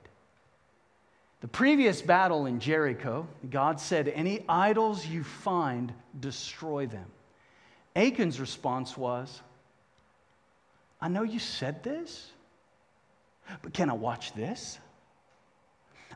The 1.42 1.48
previous 1.48 2.02
battle 2.02 2.48
in 2.48 2.60
Jericho, 2.60 3.28
God 3.50 3.80
said, 3.80 4.08
Any 4.08 4.44
idols 4.50 5.06
you 5.06 5.24
find, 5.24 5.94
destroy 6.20 6.88
them. 6.88 7.06
Achan's 7.96 8.40
response 8.40 8.98
was, 8.98 9.42
I 11.00 11.10
know 11.10 11.24
you 11.24 11.40
said 11.40 11.84
this, 11.84 12.32
but 13.62 13.74
can 13.74 13.90
I 13.90 13.94
watch 13.94 14.34
this? 14.34 14.80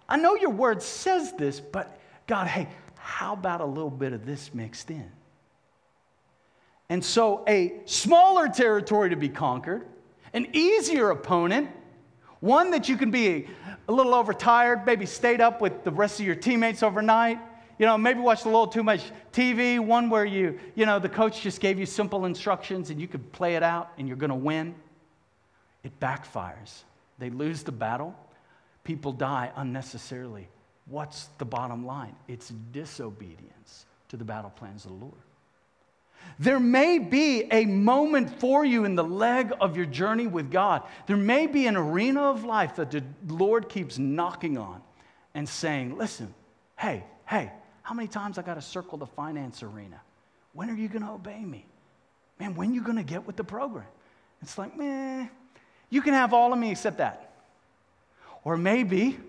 I 0.10 0.18
know 0.18 0.36
your 0.36 0.50
word 0.50 0.82
says 0.82 1.34
this, 1.34 1.60
but 1.60 2.00
God, 2.26 2.48
hey, 2.48 2.68
how 2.98 3.34
about 3.34 3.62
a 3.62 3.66
little 3.66 3.92
bit 3.92 4.14
of 4.14 4.26
this 4.26 4.54
mixed 4.54 4.90
in? 4.90 5.10
And 6.90 7.04
so, 7.04 7.44
a 7.48 7.74
smaller 7.86 8.50
territory 8.50 9.12
to 9.12 9.16
be 9.16 9.30
conquered, 9.30 9.86
an 10.34 10.48
easier 10.54 11.10
opponent, 11.12 11.70
one 12.40 12.72
that 12.72 12.90
you 12.90 12.98
can 12.98 13.12
be 13.12 13.48
a 13.88 13.92
little 13.92 14.14
overtired, 14.14 14.86
maybe 14.86 15.06
stayed 15.06 15.42
up 15.42 15.62
with 15.62 15.84
the 15.84 15.92
rest 15.92 16.20
of 16.20 16.26
your 16.26 16.36
teammates 16.36 16.84
overnight, 16.84 17.40
you 17.78 17.86
know, 17.86 17.98
maybe 17.98 18.20
watched 18.20 18.46
a 18.46 18.48
little 18.48 18.68
too 18.68 18.84
much 18.84 19.02
TV, 19.34 19.80
one 19.80 20.10
where 20.10 20.26
you, 20.26 20.60
you 20.76 20.86
know, 20.86 21.00
the 21.00 21.10
coach 21.10 21.42
just 21.42 21.60
gave 21.60 21.80
you 21.80 21.86
simple 21.86 22.26
instructions 22.26 22.90
and 22.90 23.02
you 23.02 23.08
could 23.08 23.32
play 23.32 23.56
it 23.56 23.64
out 23.64 23.92
and 23.98 24.08
you're 24.08 24.18
going 24.18 24.30
to 24.30 24.36
win. 24.36 24.76
It 25.84 26.00
backfires. 26.00 26.84
They 27.18 27.30
lose 27.30 27.64
the 27.64 27.72
battle. 27.72 28.16
People 28.84 29.12
die 29.12 29.52
unnecessarily. 29.56 30.48
What's 30.86 31.26
the 31.38 31.46
bottom 31.46 31.86
line? 31.86 32.16
It's 32.28 32.50
disobedience 32.72 33.86
to 34.10 34.18
the 34.18 34.26
battle 34.26 34.52
plans 34.52 34.86
of 34.86 34.92
the 34.92 34.98
Lord. 34.98 35.22
There 36.40 36.60
may 36.60 36.98
be 36.98 37.44
a 37.52 37.66
moment 37.66 38.40
for 38.40 38.66
you 38.66 38.84
in 38.84 38.96
the 38.96 39.04
leg 39.04 39.54
of 39.62 39.78
your 39.78 39.86
journey 39.86 40.26
with 40.26 40.50
God. 40.50 40.82
There 41.06 41.18
may 41.18 41.46
be 41.46 41.68
an 41.68 41.76
arena 41.76 42.24
of 42.24 42.44
life 42.44 42.78
that 42.78 42.90
the 42.90 43.04
Lord 43.28 43.70
keeps 43.70 44.00
knocking 44.00 44.58
on 44.58 44.82
and 45.36 45.48
saying, 45.48 45.98
Listen, 45.98 46.34
hey, 46.78 47.04
hey, 47.28 47.52
how 47.84 47.94
many 47.94 48.08
times 48.08 48.38
I 48.38 48.42
got 48.42 48.56
to 48.56 48.62
circle 48.62 48.98
the 48.98 49.06
finance 49.06 49.62
arena? 49.62 50.02
When 50.54 50.70
are 50.70 50.76
you 50.76 50.88
going 50.88 51.04
to 51.04 51.12
obey 51.12 51.46
me? 51.46 51.66
Man, 52.40 52.56
when 52.56 52.72
are 52.72 52.74
you 52.74 52.82
going 52.82 52.98
to 52.98 53.04
get 53.04 53.28
with 53.28 53.36
the 53.36 53.44
program? 53.44 53.86
It's 54.42 54.58
like, 54.58 54.76
meh, 54.76 55.28
you 55.92 56.02
can 56.02 56.14
have 56.14 56.34
all 56.34 56.52
of 56.52 56.58
me 56.58 56.72
except 56.72 56.98
that. 56.98 57.34
Or 58.44 58.58
maybe, 58.58 59.20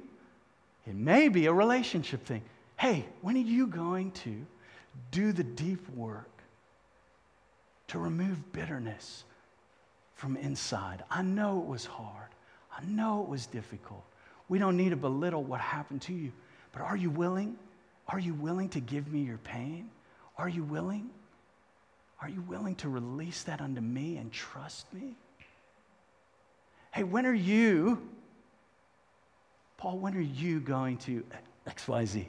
it 0.86 0.94
may 0.94 1.28
be 1.28 1.44
a 1.46 1.52
relationship 1.52 2.24
thing. 2.24 2.42
Hey, 2.78 3.04
when 3.20 3.36
are 3.36 3.40
you 3.40 3.66
going 3.66 4.12
to 4.12 4.46
do 5.10 5.32
the 5.32 5.44
deep 5.44 5.86
work 5.90 6.31
to 7.92 7.98
remove 7.98 8.52
bitterness 8.52 9.24
from 10.14 10.38
inside? 10.38 11.04
I 11.10 11.20
know 11.20 11.60
it 11.60 11.66
was 11.66 11.84
hard. 11.84 12.28
I 12.74 12.82
know 12.84 13.22
it 13.22 13.28
was 13.28 13.44
difficult. 13.46 14.02
We 14.48 14.58
don't 14.58 14.78
need 14.78 14.90
to 14.90 14.96
belittle 14.96 15.44
what 15.44 15.60
happened 15.60 16.00
to 16.02 16.14
you, 16.14 16.32
but 16.72 16.80
are 16.80 16.96
you 16.96 17.10
willing? 17.10 17.56
Are 18.08 18.18
you 18.18 18.32
willing 18.32 18.70
to 18.70 18.80
give 18.80 19.12
me 19.12 19.20
your 19.20 19.36
pain? 19.36 19.90
Are 20.38 20.48
you 20.48 20.64
willing? 20.64 21.10
Are 22.22 22.30
you 22.30 22.40
willing 22.42 22.76
to 22.76 22.88
release 22.88 23.42
that 23.42 23.60
unto 23.60 23.82
me 23.82 24.16
and 24.16 24.32
trust 24.32 24.90
me? 24.94 25.14
Hey, 26.92 27.02
when 27.02 27.26
are 27.26 27.34
you, 27.34 28.08
Paul, 29.76 29.98
when 29.98 30.16
are 30.16 30.20
you 30.20 30.60
going 30.60 30.96
to 30.98 31.24
XYZ? 31.66 32.26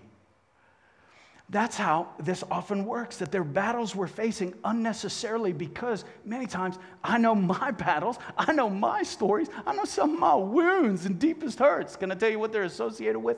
That's 1.53 1.77
how 1.77 2.07
this 2.17 2.43
often 2.49 2.83
works, 2.83 3.17
that 3.17 3.31
their 3.31 3.43
battles 3.43 3.95
we're 3.95 4.07
facing 4.07 4.55
unnecessarily 4.63 5.53
because 5.53 6.03
many 6.25 6.47
times 6.47 6.79
I 7.03 7.19
know 7.19 7.35
my 7.35 7.69
battles, 7.87 8.17
I 8.35 8.51
know 8.53 8.71
my 8.71 9.03
stories, 9.03 9.49
I 9.63 9.75
know 9.75 9.85
some 9.85 10.15
of 10.15 10.19
my 10.19 10.33
wounds 10.33 11.05
and 11.05 11.19
deepest 11.19 11.59
hurts. 11.59 11.95
Can 11.95 12.11
I 12.11 12.15
tell 12.15 12.31
you 12.31 12.39
what 12.39 12.51
they're 12.51 12.63
associated 12.63 13.19
with? 13.19 13.37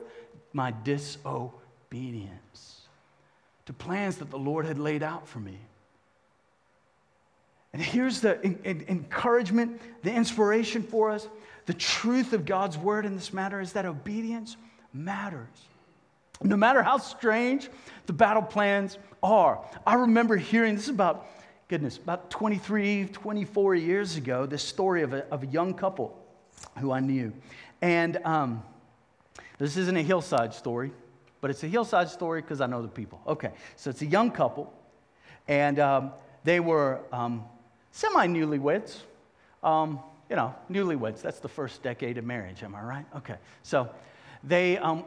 My 0.54 0.70
disobedience 0.82 2.80
to 3.66 3.74
plans 3.74 4.16
that 4.16 4.30
the 4.30 4.38
Lord 4.38 4.64
had 4.64 4.78
laid 4.78 5.02
out 5.02 5.28
for 5.28 5.40
me. 5.40 5.58
And 7.74 7.82
here's 7.82 8.22
the 8.22 8.42
encouragement, 8.90 9.78
the 10.02 10.12
inspiration 10.12 10.82
for 10.82 11.10
us. 11.10 11.28
The 11.66 11.74
truth 11.74 12.32
of 12.32 12.46
God's 12.46 12.78
word 12.78 13.04
in 13.04 13.14
this 13.14 13.34
matter 13.34 13.60
is 13.60 13.74
that 13.74 13.84
obedience 13.84 14.56
matters. 14.94 15.68
No 16.42 16.56
matter 16.56 16.82
how 16.82 16.98
strange 16.98 17.68
the 18.06 18.12
battle 18.12 18.42
plans 18.42 18.98
are. 19.22 19.64
I 19.86 19.94
remember 19.94 20.36
hearing 20.36 20.76
this 20.76 20.88
about, 20.88 21.26
goodness, 21.68 21.96
about 21.96 22.30
23, 22.30 23.06
24 23.06 23.74
years 23.74 24.16
ago, 24.16 24.46
this 24.46 24.62
story 24.62 25.02
of 25.02 25.12
a, 25.12 25.26
of 25.30 25.42
a 25.42 25.46
young 25.46 25.74
couple 25.74 26.16
who 26.78 26.92
I 26.92 27.00
knew. 27.00 27.32
And 27.82 28.18
um, 28.24 28.62
this 29.58 29.76
isn't 29.76 29.96
a 29.96 30.02
hillside 30.02 30.54
story, 30.54 30.92
but 31.40 31.50
it's 31.50 31.62
a 31.64 31.68
hillside 31.68 32.08
story 32.08 32.42
because 32.42 32.60
I 32.60 32.66
know 32.66 32.82
the 32.82 32.88
people. 32.88 33.20
Okay, 33.26 33.52
so 33.76 33.90
it's 33.90 34.02
a 34.02 34.06
young 34.06 34.30
couple, 34.30 34.72
and 35.48 35.78
um, 35.78 36.12
they 36.44 36.60
were 36.60 37.00
um, 37.12 37.44
semi 37.90 38.26
newlyweds. 38.26 38.98
Um, 39.62 40.00
you 40.28 40.36
know, 40.36 40.54
newlyweds, 40.70 41.22
that's 41.22 41.38
the 41.38 41.48
first 41.48 41.82
decade 41.82 42.18
of 42.18 42.24
marriage, 42.24 42.62
am 42.62 42.74
I 42.74 42.82
right? 42.82 43.06
Okay, 43.16 43.36
so 43.62 43.88
they 44.42 44.76
um, 44.78 45.04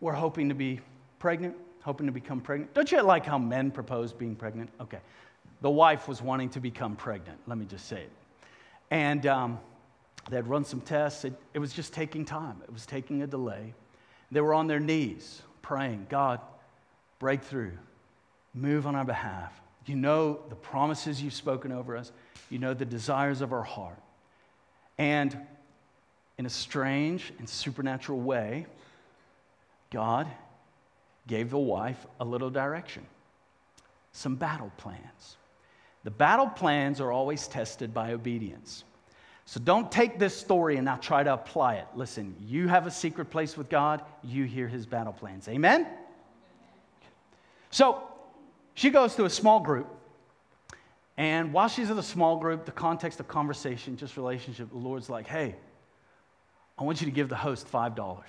were 0.00 0.12
hoping 0.12 0.48
to 0.48 0.54
be 0.54 0.80
pregnant, 1.18 1.54
hoping 1.82 2.06
to 2.06 2.12
become 2.12 2.40
pregnant. 2.40 2.74
Don't 2.74 2.90
you 2.90 3.00
like 3.02 3.24
how 3.26 3.38
men 3.38 3.70
propose 3.70 4.12
being 4.12 4.36
pregnant? 4.36 4.70
Okay. 4.80 5.00
The 5.60 5.70
wife 5.70 6.08
was 6.08 6.20
wanting 6.20 6.50
to 6.50 6.60
become 6.60 6.96
pregnant, 6.96 7.38
let 7.46 7.56
me 7.56 7.64
just 7.64 7.86
say 7.88 8.02
it. 8.02 8.10
And 8.90 9.26
um, 9.26 9.58
they 10.28 10.36
had 10.36 10.48
run 10.48 10.64
some 10.64 10.80
tests. 10.80 11.24
It, 11.24 11.32
it 11.54 11.58
was 11.58 11.72
just 11.72 11.92
taking 11.92 12.24
time, 12.24 12.60
it 12.62 12.72
was 12.72 12.86
taking 12.86 13.22
a 13.22 13.26
delay. 13.26 13.74
They 14.30 14.40
were 14.40 14.54
on 14.54 14.66
their 14.66 14.80
knees 14.80 15.42
praying, 15.62 16.06
God, 16.10 16.40
breakthrough, 17.18 17.72
move 18.52 18.86
on 18.86 18.94
our 18.94 19.04
behalf. 19.04 19.52
You 19.86 19.96
know 19.96 20.40
the 20.48 20.54
promises 20.54 21.22
you've 21.22 21.34
spoken 21.34 21.72
over 21.72 21.96
us, 21.96 22.12
you 22.50 22.58
know 22.58 22.74
the 22.74 22.84
desires 22.84 23.40
of 23.40 23.52
our 23.52 23.62
heart. 23.62 23.98
And 24.98 25.36
in 26.38 26.46
a 26.46 26.50
strange 26.50 27.32
and 27.38 27.48
supernatural 27.48 28.20
way, 28.20 28.66
God 29.94 30.26
gave 31.28 31.50
the 31.50 31.58
wife 31.58 32.04
a 32.18 32.24
little 32.24 32.50
direction, 32.50 33.06
some 34.10 34.34
battle 34.34 34.72
plans. 34.76 35.36
The 36.02 36.10
battle 36.10 36.48
plans 36.48 37.00
are 37.00 37.12
always 37.12 37.46
tested 37.46 37.94
by 37.94 38.12
obedience. 38.12 38.82
So 39.46 39.60
don't 39.60 39.92
take 39.92 40.18
this 40.18 40.36
story 40.36 40.76
and 40.76 40.84
now 40.84 40.96
try 40.96 41.22
to 41.22 41.32
apply 41.32 41.76
it. 41.76 41.86
Listen, 41.94 42.34
you 42.40 42.66
have 42.66 42.88
a 42.88 42.90
secret 42.90 43.30
place 43.30 43.56
with 43.56 43.68
God, 43.68 44.02
you 44.24 44.44
hear 44.44 44.66
his 44.66 44.84
battle 44.84 45.12
plans. 45.12 45.46
Amen? 45.48 45.86
So 47.70 48.02
she 48.74 48.90
goes 48.90 49.14
to 49.14 49.26
a 49.26 49.30
small 49.30 49.60
group. 49.60 49.86
And 51.16 51.52
while 51.52 51.68
she's 51.68 51.88
in 51.88 51.94
the 51.94 52.02
small 52.02 52.36
group, 52.36 52.64
the 52.64 52.72
context 52.72 53.20
of 53.20 53.28
conversation, 53.28 53.96
just 53.96 54.16
relationship, 54.16 54.70
the 54.70 54.78
Lord's 54.78 55.08
like, 55.08 55.28
hey, 55.28 55.54
I 56.76 56.82
want 56.82 57.00
you 57.00 57.04
to 57.04 57.12
give 57.12 57.28
the 57.28 57.36
host 57.36 57.70
$5. 57.70 58.24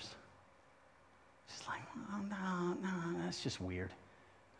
She's 1.47 1.67
like, 1.67 1.81
oh, 2.13 2.21
no, 2.29 2.77
no, 2.81 3.23
that's 3.23 3.43
just 3.43 3.62
weird. 3.62 3.91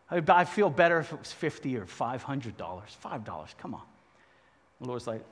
I 0.10 0.46
feel 0.46 0.70
better 0.70 1.00
if 1.00 1.12
it 1.12 1.20
was 1.20 1.32
50 1.32 1.78
or 1.78 1.86
$500. 1.86 2.54
$5, 2.54 3.58
come 3.58 3.74
on. 3.74 3.82
The 4.80 4.88
Lord's 4.88 5.08
like, 5.08 5.24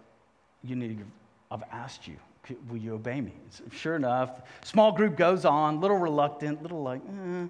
you 0.64 0.76
need 0.76 0.98
to 0.98 1.06
I've 1.52 1.64
asked 1.72 2.08
you, 2.08 2.16
will 2.68 2.78
you 2.78 2.96
obey 2.96 3.22
me? 3.22 3.32
Sure 3.72 3.96
enough, 3.96 4.42
small 4.64 4.92
group 4.92 5.16
goes 5.16 5.46
on, 5.46 5.80
little 5.80 5.98
reluctant, 5.98 6.64
little 6.64 6.82
like, 6.82 7.02
eh, 7.08 7.46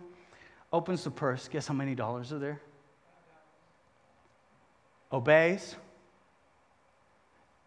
opens 0.74 1.06
the 1.06 1.12
purse. 1.12 1.48
Guess 1.48 1.68
how 1.68 1.74
many 1.74 1.96
dollars 1.96 2.34
are 2.34 2.40
there? 2.40 2.60
Obeys. 5.14 5.78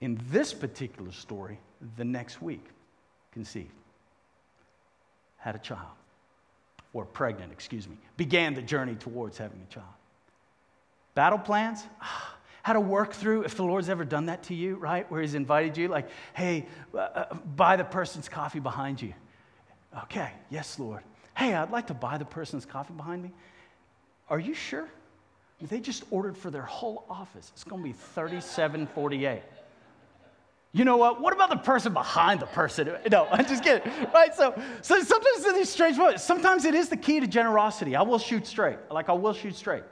In 0.03 0.21
this 0.31 0.53
particular 0.53 1.11
story, 1.11 1.59
the 1.97 2.05
next 2.05 2.43
week, 2.43 2.67
conceived, 3.33 3.73
had 5.39 5.55
a 5.55 5.59
child 5.59 5.97
or 6.97 7.05
pregnant, 7.05 7.53
excuse 7.53 7.87
me, 7.89 7.97
began 8.17 8.55
the 8.55 8.63
journey 8.63 8.95
towards 8.95 9.39
having 9.39 9.61
a 9.61 9.73
child. 9.73 9.87
Battle 11.15 11.39
plans? 11.39 11.85
How 12.63 12.73
to 12.73 12.81
work 12.81 13.13
through, 13.13 13.43
if 13.43 13.57
the 13.57 13.63
Lord's 13.63 13.89
ever 13.89 14.05
done 14.05 14.27
that 14.27 14.43
to 14.45 14.55
you, 14.55 14.75
right? 14.75 15.09
Where 15.09 15.21
He's 15.21 15.35
invited 15.35 15.77
you, 15.77 15.87
like, 15.87 16.09
hey, 16.35 16.67
uh, 16.93 16.99
uh, 16.99 17.35
buy 17.35 17.77
the 17.77 17.85
person's 17.85 18.29
coffee 18.29 18.59
behind 18.59 19.01
you. 19.01 19.15
Okay, 20.05 20.33
yes, 20.51 20.77
Lord. 20.77 21.03
Hey, 21.37 21.55
I'd 21.55 21.71
like 21.71 21.87
to 21.89 21.95
buy 21.95 22.19
the 22.19 22.25
person's 22.25 22.67
coffee 22.67 22.93
behind 22.93 23.23
me. 23.23 23.31
Are 24.29 24.41
you 24.41 24.53
sure? 24.53 24.89
They 25.61 25.79
just 25.79 26.03
ordered 26.11 26.37
for 26.37 26.51
their 26.51 26.63
whole 26.63 27.05
office. 27.09 27.53
It's 27.55 27.63
going 27.63 27.83
to 27.83 27.87
be 27.87 27.93
3748. 27.93 29.43
You 30.77 30.85
know 30.85 30.99
what? 30.99 31.23
What 31.23 31.33
about 31.33 31.49
the 31.49 31.57
person 31.57 31.95
behind 31.95 32.39
the 32.39 32.47
person? 32.47 32.91
No, 33.11 33.27
I'm 33.31 33.47
just 33.47 33.65
kidding. 33.65 33.91
Right? 34.13 34.35
So, 34.35 34.55
so 34.83 35.03
sometimes 35.03 35.47
in 35.47 35.55
these 35.55 35.71
strange 35.71 35.97
moments, 35.97 36.23
sometimes 36.23 36.67
it 36.67 36.75
is 36.75 36.91
the 36.91 36.99
key 36.99 37.19
to 37.19 37.27
generosity. 37.27 37.97
I 37.97 38.03
will 38.03 38.19
shoot 38.19 38.47
straight. 38.47 38.77
Like 38.91 39.09
I 39.09 39.15
will 39.15 39.33
shoot 39.33 39.57
straight. 39.57 39.85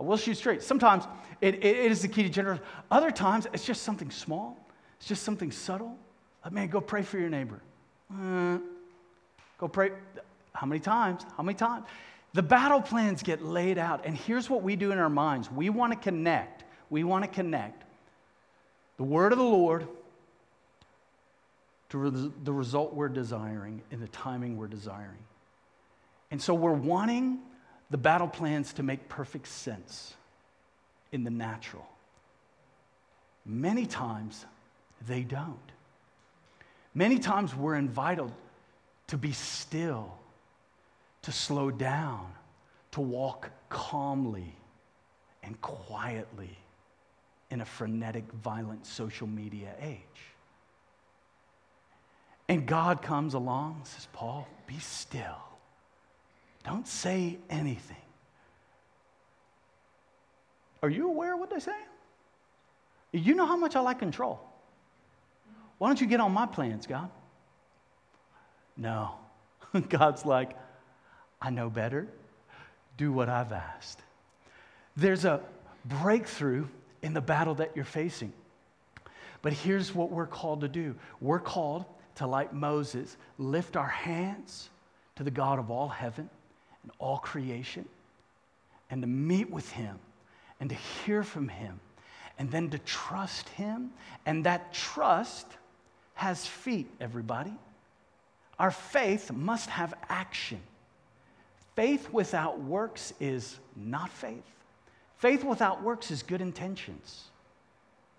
I 0.00 0.02
will 0.02 0.16
shoot 0.16 0.36
straight. 0.36 0.60
Sometimes 0.60 1.04
it, 1.40 1.54
it, 1.54 1.64
it 1.64 1.92
is 1.92 2.02
the 2.02 2.08
key 2.08 2.24
to 2.24 2.28
generosity. 2.28 2.66
Other 2.90 3.12
times 3.12 3.46
it's 3.52 3.64
just 3.64 3.84
something 3.84 4.10
small. 4.10 4.58
It's 4.98 5.06
just 5.06 5.22
something 5.22 5.52
subtle. 5.52 5.96
Like, 6.42 6.52
man, 6.52 6.68
go 6.68 6.80
pray 6.80 7.02
for 7.02 7.20
your 7.20 7.30
neighbor. 7.30 7.62
Uh, 8.12 8.58
go 9.56 9.68
pray. 9.68 9.92
How 10.52 10.66
many 10.66 10.80
times? 10.80 11.24
How 11.36 11.44
many 11.44 11.56
times? 11.56 11.86
The 12.32 12.42
battle 12.42 12.80
plans 12.80 13.22
get 13.22 13.44
laid 13.44 13.78
out. 13.78 14.04
And 14.04 14.16
here's 14.16 14.50
what 14.50 14.64
we 14.64 14.74
do 14.74 14.90
in 14.90 14.98
our 14.98 15.10
minds 15.10 15.48
we 15.48 15.70
want 15.70 15.92
to 15.92 15.98
connect. 15.98 16.64
We 16.90 17.04
want 17.04 17.22
to 17.22 17.30
connect 17.30 17.84
the 19.02 19.08
word 19.08 19.32
of 19.32 19.38
the 19.38 19.44
Lord 19.44 19.88
to 21.88 22.32
the 22.44 22.52
result 22.52 22.94
we're 22.94 23.08
desiring 23.08 23.82
in 23.90 23.98
the 23.98 24.06
timing 24.06 24.56
we're 24.56 24.68
desiring. 24.68 25.18
And 26.30 26.40
so 26.40 26.54
we're 26.54 26.72
wanting 26.72 27.40
the 27.90 27.98
battle 27.98 28.28
plans 28.28 28.74
to 28.74 28.84
make 28.84 29.08
perfect 29.08 29.48
sense 29.48 30.14
in 31.10 31.24
the 31.24 31.32
natural. 31.32 31.84
Many 33.44 33.86
times 33.86 34.46
they 35.08 35.22
don't. 35.22 35.58
Many 36.94 37.18
times 37.18 37.56
we're 37.56 37.74
invited 37.74 38.30
to 39.08 39.16
be 39.16 39.32
still, 39.32 40.14
to 41.22 41.32
slow 41.32 41.72
down, 41.72 42.32
to 42.92 43.00
walk 43.00 43.50
calmly 43.68 44.54
and 45.42 45.60
quietly 45.60 46.56
in 47.52 47.60
a 47.60 47.64
frenetic, 47.66 48.24
violent 48.42 48.86
social 48.86 49.26
media 49.26 49.74
age. 49.78 49.98
And 52.48 52.66
God 52.66 53.02
comes 53.02 53.34
along 53.34 53.74
and 53.76 53.86
says, 53.86 54.08
Paul, 54.14 54.48
be 54.66 54.78
still. 54.78 55.36
Don't 56.64 56.88
say 56.88 57.38
anything. 57.50 57.96
Are 60.82 60.88
you 60.88 61.08
aware 61.08 61.34
of 61.34 61.40
what 61.40 61.50
they 61.50 61.58
say? 61.58 61.76
You 63.12 63.34
know 63.34 63.44
how 63.44 63.58
much 63.58 63.76
I 63.76 63.80
like 63.80 63.98
control. 63.98 64.40
Why 65.76 65.88
don't 65.88 66.00
you 66.00 66.06
get 66.06 66.20
on 66.20 66.32
my 66.32 66.46
plans, 66.46 66.86
God? 66.86 67.10
No. 68.78 69.10
God's 69.90 70.24
like, 70.24 70.52
I 71.40 71.50
know 71.50 71.68
better. 71.68 72.08
Do 72.96 73.12
what 73.12 73.28
I've 73.28 73.52
asked. 73.52 74.00
There's 74.96 75.26
a 75.26 75.42
breakthrough 75.84 76.66
in 77.02 77.14
the 77.14 77.20
battle 77.20 77.54
that 77.56 77.72
you're 77.74 77.84
facing. 77.84 78.32
But 79.42 79.52
here's 79.52 79.94
what 79.94 80.10
we're 80.10 80.26
called 80.26 80.60
to 80.60 80.68
do 80.68 80.94
we're 81.20 81.40
called 81.40 81.84
to, 82.16 82.26
like 82.26 82.52
Moses, 82.52 83.16
lift 83.38 83.76
our 83.76 83.88
hands 83.88 84.70
to 85.16 85.24
the 85.24 85.30
God 85.30 85.58
of 85.58 85.70
all 85.70 85.88
heaven 85.88 86.28
and 86.82 86.92
all 86.98 87.18
creation 87.18 87.84
and 88.90 89.02
to 89.02 89.08
meet 89.08 89.50
with 89.50 89.70
Him 89.72 89.98
and 90.60 90.70
to 90.70 90.76
hear 90.76 91.22
from 91.22 91.48
Him 91.48 91.80
and 92.38 92.50
then 92.50 92.70
to 92.70 92.78
trust 92.78 93.48
Him. 93.50 93.90
And 94.26 94.44
that 94.44 94.72
trust 94.72 95.46
has 96.14 96.46
feet, 96.46 96.88
everybody. 97.00 97.54
Our 98.58 98.70
faith 98.70 99.32
must 99.32 99.68
have 99.70 99.94
action. 100.08 100.60
Faith 101.74 102.10
without 102.12 102.60
works 102.60 103.12
is 103.18 103.58
not 103.74 104.10
faith. 104.10 104.44
Faith 105.22 105.44
without 105.44 105.84
works 105.84 106.10
is 106.10 106.24
good 106.24 106.40
intentions. 106.40 107.26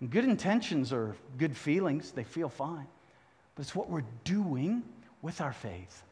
And 0.00 0.10
good 0.10 0.24
intentions 0.24 0.90
are 0.90 1.14
good 1.36 1.54
feelings, 1.54 2.12
they 2.12 2.24
feel 2.24 2.48
fine. 2.48 2.86
But 3.54 3.60
it's 3.60 3.74
what 3.74 3.90
we're 3.90 4.06
doing 4.24 4.82
with 5.20 5.42
our 5.42 5.52
faith. 5.52 6.02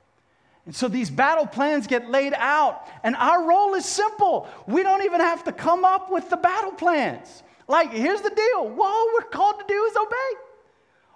And 0.67 0.77
so 0.77 0.89
these 0.89 1.11
battle 1.11 1.47
plans 1.47 1.87
get 1.87 2.11
laid 2.11 2.35
out, 2.37 2.87
and 3.03 3.17
our 3.17 3.43
role 3.43 3.73
is 3.73 3.87
simple. 3.87 4.47
We 4.67 4.83
don't 4.83 5.03
even 5.03 5.23
have 5.23 5.45
to 5.45 5.53
come 5.53 5.87
up 5.87 6.11
with 6.11 6.29
the 6.29 6.37
battle 6.37 6.73
plans. 6.73 7.43
Like, 7.69 7.91
here's 7.91 8.21
the 8.21 8.29
deal 8.29 8.77
all 8.79 9.09
we're 9.15 9.31
called 9.31 9.61
to 9.61 9.65
do 9.67 9.85
is 9.85 9.97
obey. 9.97 10.41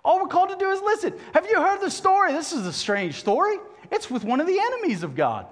All 0.03 0.23
we're 0.23 0.29
called 0.29 0.49
to 0.49 0.57
do 0.57 0.71
is 0.71 0.81
listen. 0.81 1.12
Have 1.35 1.47
you 1.51 1.61
heard 1.61 1.83
the 1.83 1.91
story? 1.91 2.33
This 2.33 2.55
is 2.55 2.67
a 2.67 2.73
strange 2.73 3.17
story. 3.17 3.59
It's 3.93 4.11
with 4.11 4.25
one 4.25 4.41
of 4.41 4.47
the 4.47 4.59
enemies 4.59 5.03
of 5.03 5.15
God. 5.15 5.45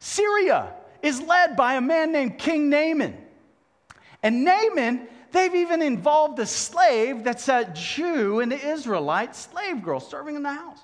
Syria 0.00 0.74
is 1.02 1.20
led 1.20 1.56
by 1.56 1.74
a 1.74 1.80
man 1.80 2.12
named 2.12 2.38
King 2.38 2.70
Naaman. 2.70 3.16
And 4.22 4.44
Naaman, 4.44 5.08
they've 5.32 5.54
even 5.54 5.82
involved 5.82 6.38
a 6.38 6.46
slave 6.46 7.24
that's 7.24 7.48
a 7.48 7.70
Jew, 7.74 8.40
and 8.40 8.52
an 8.52 8.60
Israelite 8.60 9.36
slave 9.36 9.82
girl 9.82 10.00
serving 10.00 10.36
in 10.36 10.42
the 10.42 10.52
house. 10.52 10.80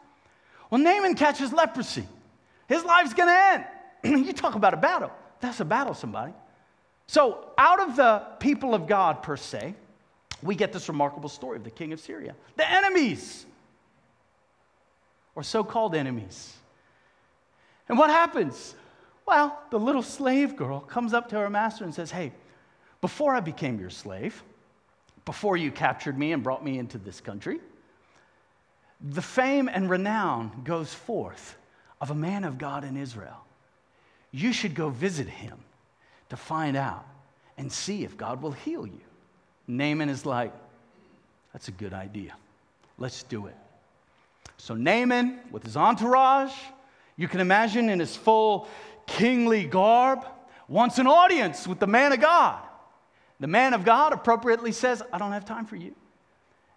Well, 0.70 0.80
Naaman 0.80 1.14
catches 1.14 1.52
leprosy. 1.52 2.06
His 2.68 2.84
life's 2.84 3.14
going 3.14 3.28
to 3.28 3.64
end. 4.04 4.24
you 4.26 4.32
talk 4.32 4.54
about 4.54 4.74
a 4.74 4.78
battle. 4.78 5.10
That's 5.40 5.60
a 5.60 5.64
battle, 5.64 5.94
somebody. 5.94 6.32
So, 7.06 7.50
out 7.58 7.80
of 7.80 7.96
the 7.96 8.22
people 8.38 8.74
of 8.74 8.86
God, 8.86 9.22
per 9.22 9.36
se, 9.36 9.74
we 10.42 10.54
get 10.54 10.72
this 10.72 10.88
remarkable 10.88 11.28
story 11.28 11.56
of 11.56 11.64
the 11.64 11.70
king 11.70 11.92
of 11.92 12.00
Syria. 12.00 12.34
The 12.56 12.70
enemies, 12.70 13.44
or 15.34 15.42
so 15.42 15.62
called 15.64 15.94
enemies. 15.94 16.54
And 17.88 17.98
what 17.98 18.10
happens? 18.10 18.74
Well, 19.32 19.58
the 19.70 19.78
little 19.78 20.02
slave 20.02 20.56
girl 20.56 20.80
comes 20.80 21.14
up 21.14 21.30
to 21.30 21.38
her 21.38 21.48
master 21.48 21.84
and 21.84 21.94
says, 21.94 22.10
Hey, 22.10 22.32
before 23.00 23.34
I 23.34 23.40
became 23.40 23.80
your 23.80 23.88
slave, 23.88 24.42
before 25.24 25.56
you 25.56 25.70
captured 25.72 26.18
me 26.18 26.32
and 26.32 26.42
brought 26.42 26.62
me 26.62 26.78
into 26.78 26.98
this 26.98 27.18
country, 27.18 27.58
the 29.00 29.22
fame 29.22 29.70
and 29.72 29.88
renown 29.88 30.60
goes 30.64 30.92
forth 30.92 31.56
of 31.98 32.10
a 32.10 32.14
man 32.14 32.44
of 32.44 32.58
God 32.58 32.84
in 32.84 32.98
Israel. 32.98 33.42
You 34.32 34.52
should 34.52 34.74
go 34.74 34.90
visit 34.90 35.28
him 35.28 35.58
to 36.28 36.36
find 36.36 36.76
out 36.76 37.06
and 37.56 37.72
see 37.72 38.04
if 38.04 38.18
God 38.18 38.42
will 38.42 38.52
heal 38.52 38.86
you. 38.86 39.00
Naaman 39.66 40.10
is 40.10 40.26
like, 40.26 40.52
That's 41.54 41.68
a 41.68 41.72
good 41.72 41.94
idea. 41.94 42.34
Let's 42.98 43.22
do 43.22 43.46
it. 43.46 43.56
So, 44.58 44.74
Naaman, 44.74 45.40
with 45.50 45.64
his 45.64 45.78
entourage, 45.78 46.52
you 47.16 47.28
can 47.28 47.40
imagine 47.40 47.88
in 47.88 47.98
his 47.98 48.14
full 48.14 48.68
kingly 49.06 49.64
garb, 49.64 50.24
wants 50.68 50.98
an 50.98 51.06
audience 51.06 51.66
with 51.66 51.78
the 51.78 51.86
man 51.86 52.12
of 52.12 52.20
God. 52.20 52.62
The 53.40 53.46
man 53.46 53.74
of 53.74 53.84
God 53.84 54.12
appropriately 54.12 54.72
says, 54.72 55.02
I 55.12 55.18
don't 55.18 55.32
have 55.32 55.44
time 55.44 55.66
for 55.66 55.76
you. 55.76 55.94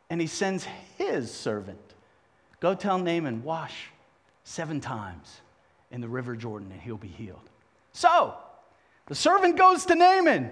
And 0.10 0.20
he 0.20 0.28
sends 0.28 0.68
his 0.98 1.32
servant, 1.32 1.80
Go 2.60 2.74
tell 2.74 2.98
Naaman, 2.98 3.44
wash 3.44 3.90
seven 4.44 4.80
times 4.80 5.42
in 5.92 6.02
the 6.02 6.08
river 6.08 6.36
Jordan 6.36 6.72
and 6.72 6.82
he'll 6.82 6.98
be 6.98 7.08
healed. 7.08 7.50
So 7.94 8.34
the 9.08 9.16
servant 9.16 9.58
goes 9.58 9.86
to 9.86 9.96
Naaman. 9.96 10.52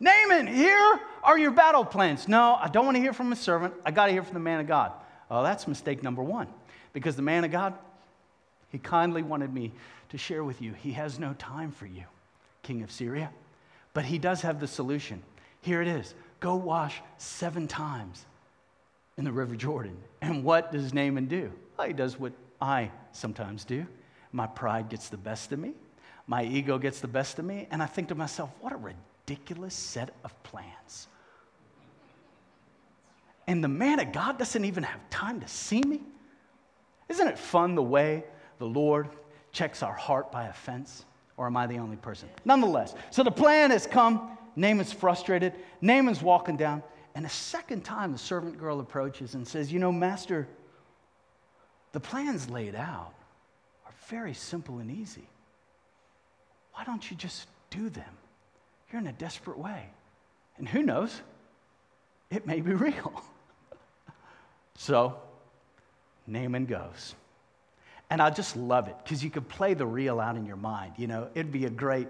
Naaman, 0.00 0.46
here 0.46 1.00
are 1.22 1.38
your 1.38 1.50
battle 1.50 1.84
plans. 1.84 2.28
No, 2.28 2.54
I 2.54 2.68
don't 2.68 2.84
want 2.84 2.96
to 2.96 3.00
hear 3.00 3.12
from 3.12 3.32
a 3.32 3.36
servant. 3.36 3.74
I 3.84 3.90
got 3.90 4.06
to 4.06 4.12
hear 4.12 4.22
from 4.22 4.34
the 4.34 4.40
man 4.40 4.60
of 4.60 4.66
God. 4.66 4.92
Oh, 5.30 5.42
that's 5.42 5.68
mistake 5.68 6.02
number 6.02 6.22
one. 6.22 6.48
Because 6.92 7.16
the 7.16 7.22
man 7.22 7.44
of 7.44 7.50
God, 7.50 7.74
he 8.74 8.80
kindly 8.80 9.22
wanted 9.22 9.54
me 9.54 9.70
to 10.08 10.18
share 10.18 10.42
with 10.42 10.60
you. 10.60 10.72
He 10.72 10.90
has 10.94 11.20
no 11.20 11.32
time 11.34 11.70
for 11.70 11.86
you, 11.86 12.02
king 12.64 12.82
of 12.82 12.90
Syria. 12.90 13.30
But 13.92 14.04
he 14.04 14.18
does 14.18 14.42
have 14.42 14.58
the 14.58 14.66
solution. 14.66 15.22
Here 15.60 15.80
it 15.80 15.86
is 15.86 16.12
go 16.40 16.56
wash 16.56 17.00
seven 17.16 17.68
times 17.68 18.26
in 19.16 19.22
the 19.22 19.30
River 19.30 19.54
Jordan. 19.54 19.96
And 20.20 20.42
what 20.42 20.72
does 20.72 20.92
Naaman 20.92 21.26
do? 21.26 21.52
Well, 21.78 21.86
he 21.86 21.92
does 21.92 22.18
what 22.18 22.32
I 22.60 22.90
sometimes 23.12 23.64
do. 23.64 23.86
My 24.32 24.48
pride 24.48 24.88
gets 24.88 25.08
the 25.08 25.18
best 25.18 25.52
of 25.52 25.60
me, 25.60 25.74
my 26.26 26.42
ego 26.42 26.76
gets 26.76 26.98
the 26.98 27.06
best 27.06 27.38
of 27.38 27.44
me, 27.44 27.68
and 27.70 27.80
I 27.80 27.86
think 27.86 28.08
to 28.08 28.16
myself, 28.16 28.50
what 28.60 28.72
a 28.72 28.76
ridiculous 28.76 29.74
set 29.74 30.12
of 30.24 30.42
plans. 30.42 31.06
And 33.46 33.62
the 33.62 33.68
man 33.68 34.00
of 34.00 34.10
God 34.10 34.36
doesn't 34.36 34.64
even 34.64 34.82
have 34.82 34.98
time 35.10 35.38
to 35.42 35.46
see 35.46 35.80
me. 35.80 36.00
Isn't 37.08 37.28
it 37.28 37.38
fun 37.38 37.76
the 37.76 37.82
way 37.82 38.24
the 38.58 38.66
Lord 38.66 39.08
checks 39.52 39.82
our 39.82 39.94
heart 39.94 40.30
by 40.32 40.44
offense? 40.46 41.04
Or 41.36 41.46
am 41.46 41.56
I 41.56 41.66
the 41.66 41.78
only 41.78 41.96
person? 41.96 42.28
Nonetheless, 42.44 42.94
so 43.10 43.22
the 43.22 43.30
plan 43.30 43.70
has 43.70 43.86
come. 43.86 44.30
Naaman's 44.56 44.92
frustrated. 44.92 45.54
Naaman's 45.80 46.22
walking 46.22 46.56
down. 46.56 46.82
And 47.14 47.26
a 47.26 47.30
second 47.30 47.84
time, 47.84 48.12
the 48.12 48.18
servant 48.18 48.58
girl 48.58 48.80
approaches 48.80 49.34
and 49.34 49.46
says, 49.46 49.72
You 49.72 49.78
know, 49.78 49.92
Master, 49.92 50.48
the 51.92 52.00
plans 52.00 52.50
laid 52.50 52.74
out 52.74 53.14
are 53.86 53.92
very 54.08 54.34
simple 54.34 54.78
and 54.78 54.90
easy. 54.90 55.28
Why 56.74 56.84
don't 56.84 57.08
you 57.08 57.16
just 57.16 57.46
do 57.70 57.88
them? 57.88 58.18
You're 58.90 59.00
in 59.00 59.06
a 59.06 59.12
desperate 59.12 59.58
way. 59.58 59.86
And 60.58 60.68
who 60.68 60.82
knows? 60.82 61.20
It 62.30 62.46
may 62.46 62.60
be 62.60 62.74
real. 62.74 63.22
so, 64.76 65.16
Naaman 66.26 66.66
goes. 66.66 67.14
And 68.14 68.22
I 68.22 68.30
just 68.30 68.54
love 68.56 68.86
it 68.86 68.94
because 69.02 69.24
you 69.24 69.30
could 69.30 69.48
play 69.48 69.74
the 69.74 69.84
reel 69.84 70.20
out 70.20 70.36
in 70.36 70.46
your 70.46 70.54
mind. 70.54 70.92
You 70.98 71.08
know, 71.08 71.26
it'd 71.34 71.50
be 71.50 71.64
a 71.64 71.70
great 71.70 72.06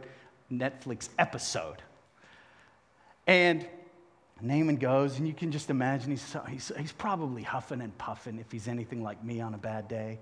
Netflix 0.52 1.08
episode. 1.18 1.76
And 3.26 3.66
Naaman 4.42 4.76
goes, 4.76 5.16
and 5.16 5.26
you 5.26 5.32
can 5.32 5.50
just 5.50 5.70
imagine 5.70 6.10
he's, 6.10 6.36
he's, 6.50 6.70
he's 6.78 6.92
probably 6.92 7.42
huffing 7.42 7.80
and 7.80 7.96
puffing 7.96 8.38
if 8.38 8.52
he's 8.52 8.68
anything 8.68 9.02
like 9.02 9.24
me 9.24 9.40
on 9.40 9.54
a 9.54 9.56
bad 9.56 9.88
day. 9.88 10.18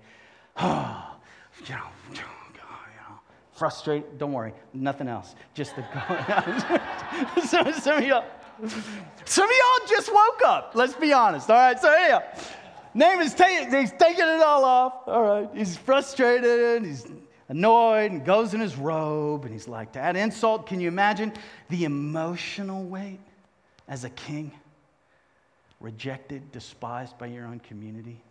Oh, 0.55 1.17
you 1.67 1.75
know, 1.75 1.81
you 2.11 2.15
know, 2.15 3.19
frustrated. 3.51 4.17
Don't 4.17 4.31
worry, 4.31 4.53
nothing 4.73 5.09
else. 5.09 5.35
Just 5.53 5.75
the 5.75 5.83
some, 7.45 7.73
some 7.73 7.97
of 7.97 8.05
y'all, 8.05 8.23
some 9.25 9.49
of 9.49 9.51
y'all 9.53 9.87
just 9.89 10.13
woke 10.13 10.41
up. 10.45 10.71
Let's 10.75 10.93
be 10.93 11.11
honest. 11.11 11.49
All 11.49 11.57
right. 11.57 11.77
So 11.77 11.91
anyhow, 11.91 12.21
Naaman's 12.93 13.33
taking, 13.33 13.71
he's 13.71 13.91
taking 13.91 14.25
it 14.25 14.41
all 14.41 14.63
off. 14.63 14.93
All 15.07 15.23
right. 15.23 15.49
He's 15.53 15.77
frustrated. 15.77 16.77
And 16.77 16.85
he's 16.85 17.07
annoyed 17.49 18.11
and 18.11 18.25
goes 18.25 18.53
in 18.53 18.59
his 18.59 18.75
robe. 18.75 19.45
And 19.45 19.53
he's 19.53 19.67
like, 19.67 19.93
to 19.93 19.99
add 19.99 20.15
insult, 20.15 20.67
can 20.67 20.79
you 20.79 20.87
imagine 20.87 21.33
the 21.69 21.85
emotional 21.85 22.83
weight 22.83 23.19
as 23.87 24.03
a 24.03 24.09
king? 24.11 24.51
Rejected, 25.79 26.51
despised 26.51 27.17
by 27.17 27.27
your 27.27 27.45
own 27.45 27.59
community 27.59 28.21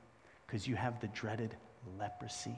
because 0.47 0.67
you 0.67 0.77
have 0.77 1.01
the 1.01 1.09
dreaded 1.09 1.55
leprosy. 1.99 2.57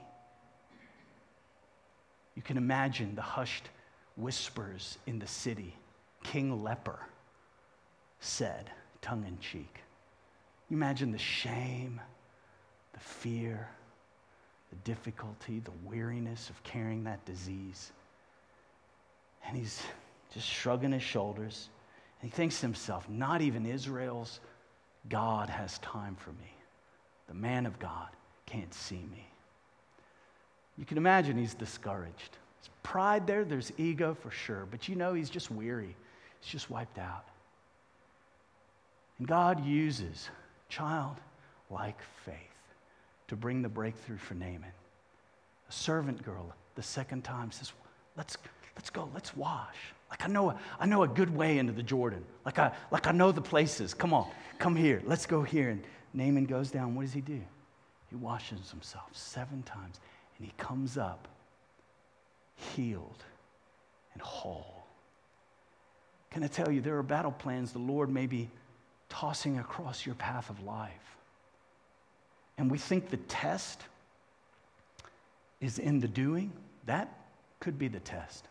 You 2.35 2.43
can 2.43 2.57
imagine 2.57 3.15
the 3.15 3.23
hushed 3.23 3.69
whispers 4.17 4.99
in 5.07 5.19
the 5.19 5.27
city. 5.27 5.75
King 6.23 6.63
Leper 6.63 6.99
said, 8.21 8.71
tongue 9.01 9.25
in 9.27 9.39
cheek. 9.39 9.84
Imagine 10.75 11.13
the 11.13 11.19
shame, 11.19 12.01
the 12.95 12.99
fear, 12.99 13.69
the 14.71 14.77
difficulty, 14.91 15.61
the 15.61 15.71
weariness 15.89 16.51
of 16.51 16.61
carrying 16.65 17.05
that 17.05 17.25
disease. 17.25 17.93
And 19.47 19.57
he's 19.57 19.81
just 20.33 20.49
shrugging 20.49 20.91
his 20.91 21.01
shoulders. 21.01 21.69
And 22.21 22.29
he 22.29 22.35
thinks 22.37 22.57
to 22.57 22.63
himself, 22.67 23.09
not 23.09 23.41
even 23.41 23.65
Israel's 23.67 24.41
God 25.09 25.49
has 25.49 25.79
time 25.79 26.17
for 26.17 26.31
me. 26.31 26.53
The 27.29 27.35
man 27.35 27.67
of 27.67 27.79
God 27.79 28.09
can't 28.45 28.75
see 28.75 29.07
me. 29.13 29.29
You 30.77 30.85
can 30.85 30.99
imagine 30.99 31.39
he's 31.39 31.55
discouraged. 31.55 32.37
There's 32.59 32.71
pride 32.83 33.29
there, 33.29 33.45
there's 33.45 33.71
ego 33.79 34.17
for 34.21 34.33
sure, 34.33 34.67
but 34.69 34.89
you 34.89 34.97
know 34.97 35.15
he's 35.15 35.31
just 35.31 35.53
weary. 35.53 35.95
He's 36.41 36.51
just 36.51 36.69
wiped 36.69 36.99
out. 36.99 37.27
And 39.21 39.29
God 39.29 39.65
uses 39.65 40.31
childlike 40.69 42.01
faith 42.25 42.37
to 43.29 43.37
bring 43.37 43.63
the 43.63 43.69
breakthrough 43.69 44.19
for 44.19 44.35
Naaman. 44.35 44.73
A 45.69 45.73
servant 45.73 46.23
girl, 46.25 46.55
the 46.75 46.83
second 46.83 47.25
time, 47.25 47.51
says, 47.51 47.73
Let's, 48.17 48.37
let's 48.77 48.91
go, 48.91 49.09
let's 49.13 49.37
wash. 49.37 49.77
Like 50.11 50.25
I 50.25 50.29
know, 50.29 50.57
I 50.79 50.87
know 50.87 51.03
a 51.03 51.09
good 51.09 51.35
way 51.35 51.59
into 51.59 51.73
the 51.73 51.83
Jordan. 51.83 52.25
Like 52.45 52.59
I, 52.59 52.73
like 52.93 53.07
I 53.09 53.13
know 53.13 53.33
the 53.33 53.41
places. 53.41 53.95
Come 53.95 54.15
on, 54.15 54.29
come 54.59 54.77
here. 54.77 55.03
Let's 55.05 55.27
go 55.27 55.43
here. 55.43 55.71
And 55.71 55.83
Naaman 56.13 56.45
goes 56.45 56.71
down. 56.71 56.95
What 56.95 57.03
does 57.03 57.13
he 57.13 57.21
do? 57.21 57.41
He 58.11 58.17
washes 58.17 58.71
himself 58.71 59.09
seven 59.13 59.65
times 59.65 59.99
and 60.39 60.47
he 60.47 60.53
comes 60.57 60.97
up 60.97 61.27
healed 62.55 63.25
and 64.13 64.23
whole. 64.23 64.85
Can 66.31 66.45
I 66.45 66.47
tell 66.47 66.71
you, 66.71 66.81
there 66.81 66.97
are 66.97 67.03
battle 67.03 67.33
plans 67.33 67.73
the 67.73 67.79
Lord 67.79 68.11
may 68.11 68.27
be 68.27 68.49
tossing 69.15 69.61
across 69.61 70.05
your 70.05 70.17
path 70.17 70.51
of 70.51 70.65
life. 70.65 70.91
And 72.59 72.69
we 72.69 72.79
think 72.79 73.11
the 73.11 73.17
test 73.17 73.81
is 75.61 75.79
in 75.79 76.01
the 76.01 76.09
doing. 76.09 76.53
That 76.87 77.17
could 77.61 77.79
be 77.79 77.87
the 77.87 78.01
test. 78.01 78.45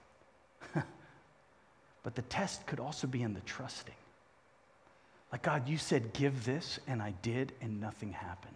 but 2.03 2.15
the 2.15 2.21
test 2.23 2.65
could 2.65 2.79
also 2.79 3.07
be 3.07 3.21
in 3.21 3.33
the 3.33 3.41
trusting. 3.41 3.93
Like, 5.33 5.41
God, 5.41 5.67
you 5.67 5.77
said, 5.77 6.13
give 6.13 6.45
this, 6.45 6.79
and 6.87 7.01
I 7.01 7.13
did, 7.21 7.51
and 7.59 7.81
nothing 7.81 8.13
happened. 8.13 8.53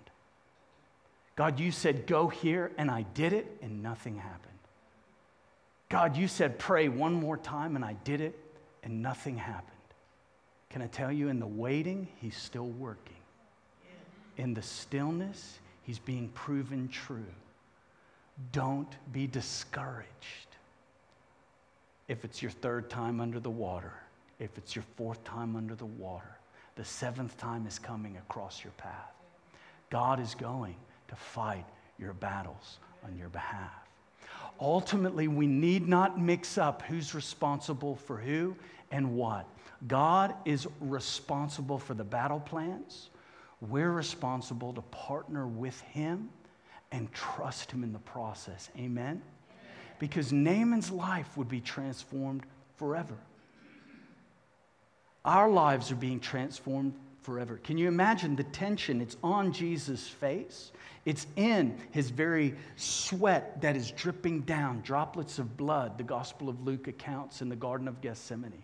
God, 1.36 1.60
you 1.60 1.72
said, 1.72 2.08
go 2.08 2.30
here, 2.30 2.72
and 2.78 2.90
I 2.90 3.02
did 3.16 3.34
it, 3.34 3.58
and 3.62 3.84
nothing 3.84 4.16
happened. 4.16 4.54
God, 5.90 6.16
you 6.16 6.30
said, 6.30 6.58
pray 6.58 6.88
one 6.88 7.14
more 7.14 7.38
time, 7.38 7.76
and 7.76 7.84
I 7.84 7.94
did 8.06 8.22
it, 8.22 8.40
and 8.82 9.02
nothing 9.02 9.38
happened. 9.38 9.77
Can 10.70 10.82
I 10.82 10.88
tell 10.88 11.12
you, 11.12 11.30
in 11.30 11.40
the 11.40 11.48
waiting, 11.48 12.08
he's 12.20 12.38
still 12.38 12.68
working. 12.68 13.16
In 14.38 14.54
the 14.54 14.62
stillness, 14.62 15.60
he's 15.84 16.00
being 16.00 16.30
proven 16.30 16.90
true. 16.90 17.26
Don't 18.52 18.96
be 19.12 19.26
discouraged 19.26 20.48
if 22.08 22.24
it's 22.24 22.42
your 22.42 22.52
third 22.52 22.90
time 22.90 23.20
under 23.20 23.40
the 23.40 23.50
water, 23.50 23.94
if 24.40 24.58
it's 24.58 24.76
your 24.76 24.86
fourth 24.96 25.24
time 25.24 25.56
under 25.56 25.76
the 25.76 25.86
water. 25.86 26.38
The 26.76 26.86
seventh 26.86 27.36
time 27.38 27.66
is 27.66 27.80
coming 27.80 28.18
across 28.18 28.64
your 28.64 28.74
path. 28.74 29.12
God 29.90 30.20
is 30.20 30.36
going 30.36 30.76
to 31.08 31.16
fight 31.16 31.66
your 31.98 32.14
battles 32.14 32.78
on 33.04 33.18
your 33.18 33.30
behalf. 33.30 33.87
Ultimately, 34.60 35.28
we 35.28 35.48
need 35.48 35.88
not 35.88 36.20
mix 36.20 36.58
up 36.58 36.82
who's 36.84 37.14
responsible 37.14 37.96
for 37.96 38.18
who 38.18 38.56
and 38.92 39.16
what. 39.16 39.48
God 39.88 40.34
is 40.46 40.68
responsible 40.80 41.78
for 41.78 41.94
the 41.94 42.04
battle 42.04 42.40
plans. 42.40 43.10
We're 43.62 43.92
responsible 43.92 44.74
to 44.74 44.82
partner 44.82 45.48
with 45.48 45.80
Him 45.82 46.30
and 46.92 47.12
trust 47.12 47.72
Him 47.72 47.84
in 47.84 47.94
the 47.94 48.00
process. 48.00 48.70
Amen? 48.78 49.22
Because 50.00 50.32
Naaman's 50.32 50.92
life 50.92 51.38
would 51.38 51.50
be 51.50 51.62
transformed 51.62 52.44
forever. 52.76 53.18
Our 55.26 55.50
lives 55.50 55.92
are 55.92 55.96
being 55.96 56.20
transformed 56.20 56.94
forever. 57.28 57.60
Can 57.62 57.78
you 57.78 57.90
imagine 57.90 58.38
the 58.38 58.46
tension? 58.46 59.02
It's 59.02 59.18
on 59.22 59.52
Jesus' 59.52 60.08
face, 60.08 60.72
it's 61.04 61.28
in 61.36 61.78
his 61.92 62.10
very 62.10 62.56
sweat 62.78 63.60
that 63.60 63.76
is 63.76 63.92
dripping 63.92 64.44
down, 64.44 64.80
droplets 64.80 65.38
of 65.38 65.58
blood, 65.58 65.98
the 65.98 66.06
Gospel 66.06 66.48
of 66.48 66.66
Luke 66.66 66.88
accounts 66.88 67.42
in 67.42 67.50
the 67.50 67.56
Garden 67.58 67.90
of 67.90 68.00
Gethsemane. 68.00 68.64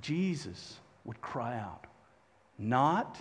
Jesus 0.00 0.78
would 1.04 1.20
cry 1.20 1.58
out, 1.58 1.84
Not 2.58 3.20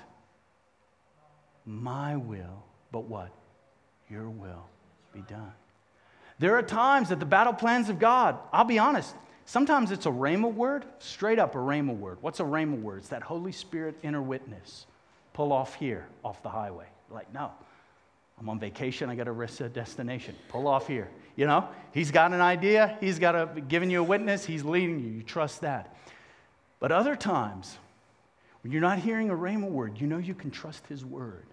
my 1.66 2.16
will, 2.16 2.64
but 2.94 3.04
what? 3.04 3.34
Your 4.10 4.30
will 4.30 4.68
be 5.14 5.20
done. 5.28 5.52
There 6.40 6.56
are 6.56 6.64
times 6.64 7.10
that 7.10 7.20
the 7.20 7.26
battle 7.26 7.52
plans 7.52 7.90
of 7.90 8.00
God, 8.00 8.40
I'll 8.54 8.64
be 8.64 8.80
honest, 8.80 9.14
sometimes 9.52 9.92
it's 9.92 10.06
a 10.06 10.10
rhema 10.10 10.52
word, 10.52 10.86
straight 11.00 11.38
up 11.38 11.56
a 11.56 11.58
rhema 11.58 11.94
word. 11.94 12.18
What's 12.22 12.40
a 12.40 12.44
rhema 12.44 12.82
word? 12.82 13.00
It's 13.00 13.10
that 13.10 13.22
Holy 13.22 13.52
Spirit 13.52 13.98
inner 14.02 14.22
witness. 14.22 14.86
Pull 15.34 15.52
off 15.52 15.76
here, 15.76 16.08
off 16.24 16.42
the 16.42 16.48
highway. 16.48 16.86
Like, 17.10 17.34
no, 17.34 17.52
I'm 18.40 18.48
on 18.48 18.60
vacation. 18.60 19.10
I 19.10 19.16
got 19.16 19.26
to 19.26 19.34
risk 19.34 19.60
a 19.60 19.68
destination. 19.68 20.36
Pull 20.48 20.70
off 20.70 20.88
here. 20.88 21.10
You 21.36 21.48
know, 21.48 21.68
he's 21.94 22.12
got 22.12 22.32
an 22.32 22.40
idea. 22.40 22.98
He's 23.02 23.20
got 23.20 23.36
a 23.36 23.60
giving 23.60 23.92
you 23.92 24.00
a 24.00 24.04
witness. 24.04 24.46
He's 24.46 24.64
leading 24.64 25.02
you. 25.02 25.10
You 25.10 25.24
trust 25.24 25.62
that. 25.62 25.98
But 26.80 26.94
other 26.94 27.18
times, 27.18 27.78
when 28.64 28.72
you're 28.72 28.82
not 28.82 29.00
hearing 29.00 29.32
a 29.32 29.36
rhema 29.36 29.70
word, 29.70 30.00
you 30.00 30.08
know 30.08 30.18
you 30.18 30.34
can 30.34 30.50
trust 30.50 30.88
his 30.88 31.04
word. 31.04 31.46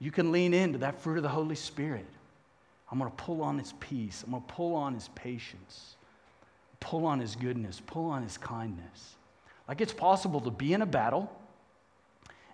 You 0.00 0.10
can 0.10 0.32
lean 0.32 0.52
into 0.52 0.78
that 0.78 1.00
fruit 1.00 1.18
of 1.18 1.22
the 1.22 1.28
Holy 1.28 1.54
Spirit. 1.54 2.06
I'm 2.90 2.98
going 2.98 3.10
to 3.10 3.16
pull 3.16 3.42
on 3.42 3.58
his 3.58 3.74
peace. 3.80 4.22
I'm 4.24 4.32
going 4.32 4.42
to 4.42 4.52
pull 4.52 4.74
on 4.74 4.94
his 4.94 5.08
patience, 5.14 5.96
pull 6.80 7.06
on 7.06 7.20
his 7.20 7.36
goodness, 7.36 7.80
pull 7.86 8.06
on 8.06 8.22
his 8.22 8.36
kindness. 8.36 9.16
Like 9.68 9.80
it's 9.80 9.92
possible 9.92 10.40
to 10.40 10.50
be 10.50 10.72
in 10.72 10.82
a 10.82 10.86
battle 10.86 11.30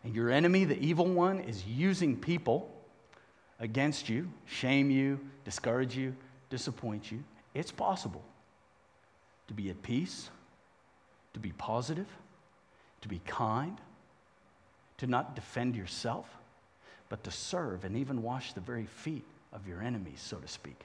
and 0.07 0.15
your 0.15 0.31
enemy, 0.31 0.65
the 0.65 0.79
evil 0.79 1.07
one, 1.07 1.41
is 1.41 1.67
using 1.67 2.17
people 2.17 2.71
against 3.59 4.09
you, 4.09 4.31
shame 4.45 4.89
you, 4.89 5.19
discourage 5.45 5.97
you, 5.97 6.15
disappoint 6.49 7.11
you. 7.11 7.25
It's 7.55 7.73
possible 7.73 8.23
to 9.49 9.55
be 9.55 9.69
at 9.69 9.83
peace, 9.83 10.31
to 11.35 11.41
be 11.41 11.51
positive, 11.59 12.07
to 13.01 13.09
be 13.09 13.21
kind, 13.27 13.79
to 14.99 15.09
not 15.09 15.35
defend 15.35 15.75
yourself, 15.75 16.29
but 17.09 17.25
to 17.25 17.33
serve 17.33 17.85
and 17.85 17.97
even 17.97 18.23
wash 18.23 18.53
the 18.53 18.61
very 18.61 18.87
feet 18.87 19.25
of 19.57 19.67
your 19.67 19.83
enemies, 19.83 20.21
so 20.21 20.37
to 20.37 20.47
speak. 20.47 20.79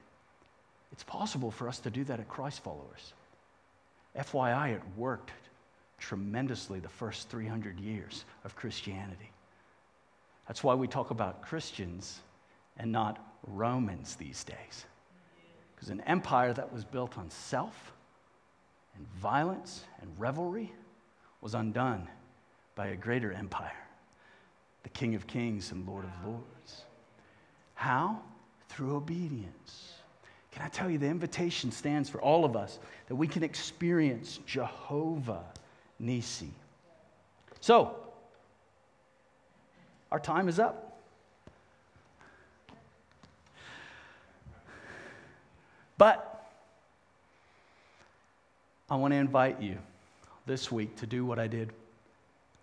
It's 0.91 1.03
possible 1.03 1.51
for 1.51 1.67
us 1.67 1.79
to 1.79 1.91
do 1.91 2.03
that 2.05 2.19
at 2.19 2.27
Christ 2.27 2.63
followers. 2.63 3.13
FYI, 4.17 4.75
it 4.75 4.81
worked 4.97 5.31
tremendously 5.99 6.79
the 6.79 6.89
first 6.89 7.29
300 7.29 7.79
years 7.79 8.25
of 8.43 8.55
Christianity. 8.55 9.29
That's 10.47 10.63
why 10.63 10.73
we 10.73 10.87
talk 10.87 11.11
about 11.11 11.43
Christians 11.43 12.19
and 12.77 12.91
not 12.91 13.19
Romans 13.47 14.15
these 14.15 14.43
days. 14.43 14.85
Because 15.75 15.89
an 15.89 16.01
empire 16.01 16.53
that 16.53 16.73
was 16.73 16.83
built 16.83 17.17
on 17.17 17.29
self 17.29 17.93
and 18.95 19.07
violence 19.13 19.83
and 20.01 20.09
revelry 20.17 20.71
was 21.41 21.53
undone 21.53 22.07
by 22.75 22.87
a 22.87 22.95
greater 22.95 23.31
empire, 23.31 23.71
the 24.83 24.89
King 24.89 25.15
of 25.15 25.27
Kings 25.27 25.71
and 25.71 25.87
Lord 25.87 26.05
of 26.05 26.27
Lords. 26.27 26.83
How? 27.75 28.21
Through 28.71 28.95
obedience. 28.95 29.93
Can 30.51 30.63
I 30.63 30.69
tell 30.69 30.89
you, 30.89 30.97
the 30.97 31.07
invitation 31.07 31.71
stands 31.71 32.09
for 32.09 32.21
all 32.21 32.45
of 32.45 32.55
us 32.55 32.79
that 33.07 33.15
we 33.15 33.27
can 33.27 33.43
experience 33.43 34.39
Jehovah 34.45 35.43
Nisi. 35.99 36.51
So, 37.59 37.95
our 40.09 40.19
time 40.19 40.47
is 40.47 40.57
up. 40.57 40.99
But 45.97 46.49
I 48.89 48.95
want 48.95 49.13
to 49.13 49.17
invite 49.17 49.61
you 49.61 49.77
this 50.45 50.71
week 50.71 50.95
to 50.95 51.05
do 51.05 51.25
what 51.25 51.39
I 51.39 51.47
did 51.47 51.71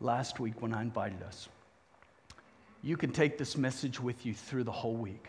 last 0.01 0.41
week 0.41 0.61
when 0.61 0.75
I 0.75 0.81
invited 0.83 1.23
us. 1.23 1.49
You 2.83 2.97
can 2.97 3.13
take 3.13 3.39
this 3.39 3.57
message 3.57 4.01
with 4.01 4.25
you 4.25 4.33
through 4.33 4.65
the 4.65 4.73
whole 4.73 4.97
week. 4.97 5.29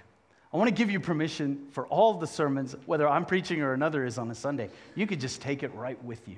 I 0.51 0.57
want 0.57 0.67
to 0.67 0.73
give 0.73 0.89
you 0.89 0.99
permission 0.99 1.67
for 1.71 1.85
all 1.87 2.15
the 2.15 2.25
sermons, 2.25 2.75
whether 2.87 3.07
I'm 3.07 3.25
preaching 3.25 3.61
or 3.61 3.73
another 3.73 4.03
is 4.05 4.17
on 4.17 4.31
a 4.31 4.35
Sunday. 4.35 4.69
You 4.95 5.05
could 5.05 5.19
just 5.19 5.41
take 5.41 5.61
it 5.61 5.73
right 5.75 6.03
with 6.03 6.27
you. 6.27 6.37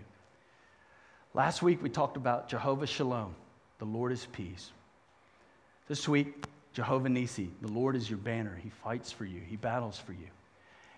Last 1.33 1.61
week 1.61 1.81
we 1.81 1.89
talked 1.89 2.17
about 2.17 2.49
Jehovah 2.49 2.87
Shalom, 2.87 3.33
the 3.79 3.85
Lord 3.85 4.11
is 4.11 4.27
peace. 4.33 4.71
This 5.87 6.09
week, 6.09 6.45
Jehovah 6.73 7.09
Nisi, 7.09 7.49
the 7.61 7.71
Lord 7.71 7.95
is 7.95 8.09
your 8.09 8.19
banner. 8.19 8.57
He 8.61 8.69
fights 8.69 9.11
for 9.13 9.23
you, 9.23 9.39
He 9.39 9.55
battles 9.55 9.97
for 9.97 10.11
you. 10.11 10.27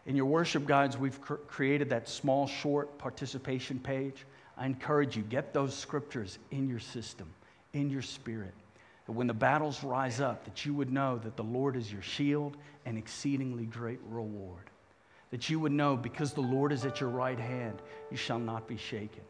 In 0.05 0.16
your 0.16 0.26
worship 0.26 0.66
guides, 0.66 0.97
we've 0.97 1.22
cr- 1.22 1.36
created 1.36 1.89
that 1.89 2.09
small, 2.09 2.47
short 2.47 2.97
participation 2.97 3.80
page. 3.80 4.26
I 4.57 4.66
encourage 4.66 5.16
you, 5.16 5.24
get 5.24 5.53
those 5.53 5.76
scriptures 5.76 6.39
in 6.51 6.68
your 6.68 6.80
system, 6.80 7.28
in 7.74 7.89
your 7.89 8.01
spirit. 8.01 8.53
That 9.06 9.12
when 9.14 9.28
the 9.28 9.34
battles 9.34 9.84
rise 9.84 10.22
up, 10.22 10.45
that 10.45 10.66
you 10.66 10.74
would 10.74 10.91
know 10.91 11.18
that 11.20 11.36
the 11.36 11.43
Lord 11.43 11.76
is 11.76 11.91
your 11.91 12.01
shield 12.01 12.58
and 12.86 12.97
exceedingly 12.97 13.66
great 13.66 13.99
reward. 14.10 14.70
That 15.32 15.49
you 15.49 15.60
would 15.60 15.72
know 15.72 15.97
because 15.97 16.34
the 16.34 16.41
Lord 16.41 16.72
is 16.72 16.86
at 16.86 17.01
your 17.01 17.10
right 17.10 17.39
hand, 17.39 17.82
you 18.12 18.18
shall 18.18 18.39
not 18.39 18.68
be 18.68 18.78
shaken 18.78 19.24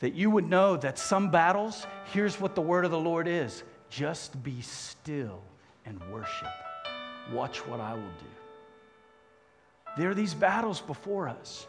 that 0.00 0.14
you 0.14 0.30
would 0.30 0.48
know 0.48 0.76
that 0.76 0.98
some 0.98 1.30
battles, 1.30 1.86
here's 2.12 2.40
what 2.40 2.54
the 2.54 2.60
word 2.60 2.84
of 2.84 2.90
the 2.90 2.98
Lord 2.98 3.28
is 3.28 3.62
just 3.88 4.42
be 4.42 4.60
still 4.60 5.40
and 5.84 6.00
worship. 6.12 6.50
Watch 7.32 7.64
what 7.66 7.80
I 7.80 7.94
will 7.94 8.00
do. 8.00 8.26
There 9.96 10.10
are 10.10 10.14
these 10.14 10.34
battles 10.34 10.80
before 10.80 11.28
us, 11.28 11.66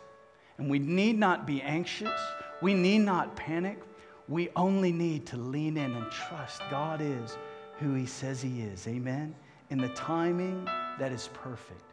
and 0.58 0.70
we 0.70 0.80
need 0.80 1.18
not 1.18 1.46
be 1.46 1.62
anxious. 1.62 2.20
We 2.62 2.74
need 2.74 3.00
not 3.00 3.36
panic. 3.36 3.80
We 4.28 4.50
only 4.56 4.92
need 4.92 5.26
to 5.28 5.38
lean 5.38 5.78
in 5.78 5.94
and 5.96 6.12
trust 6.12 6.62
God 6.70 7.02
is 7.02 7.38
who 7.80 7.94
He 7.94 8.06
says 8.06 8.42
He 8.42 8.62
is. 8.62 8.88
Amen 8.88 9.36
in 9.70 9.80
the 9.80 9.90
timing 9.90 10.66
that 11.00 11.12
is 11.12 11.30
perfect. 11.34 11.87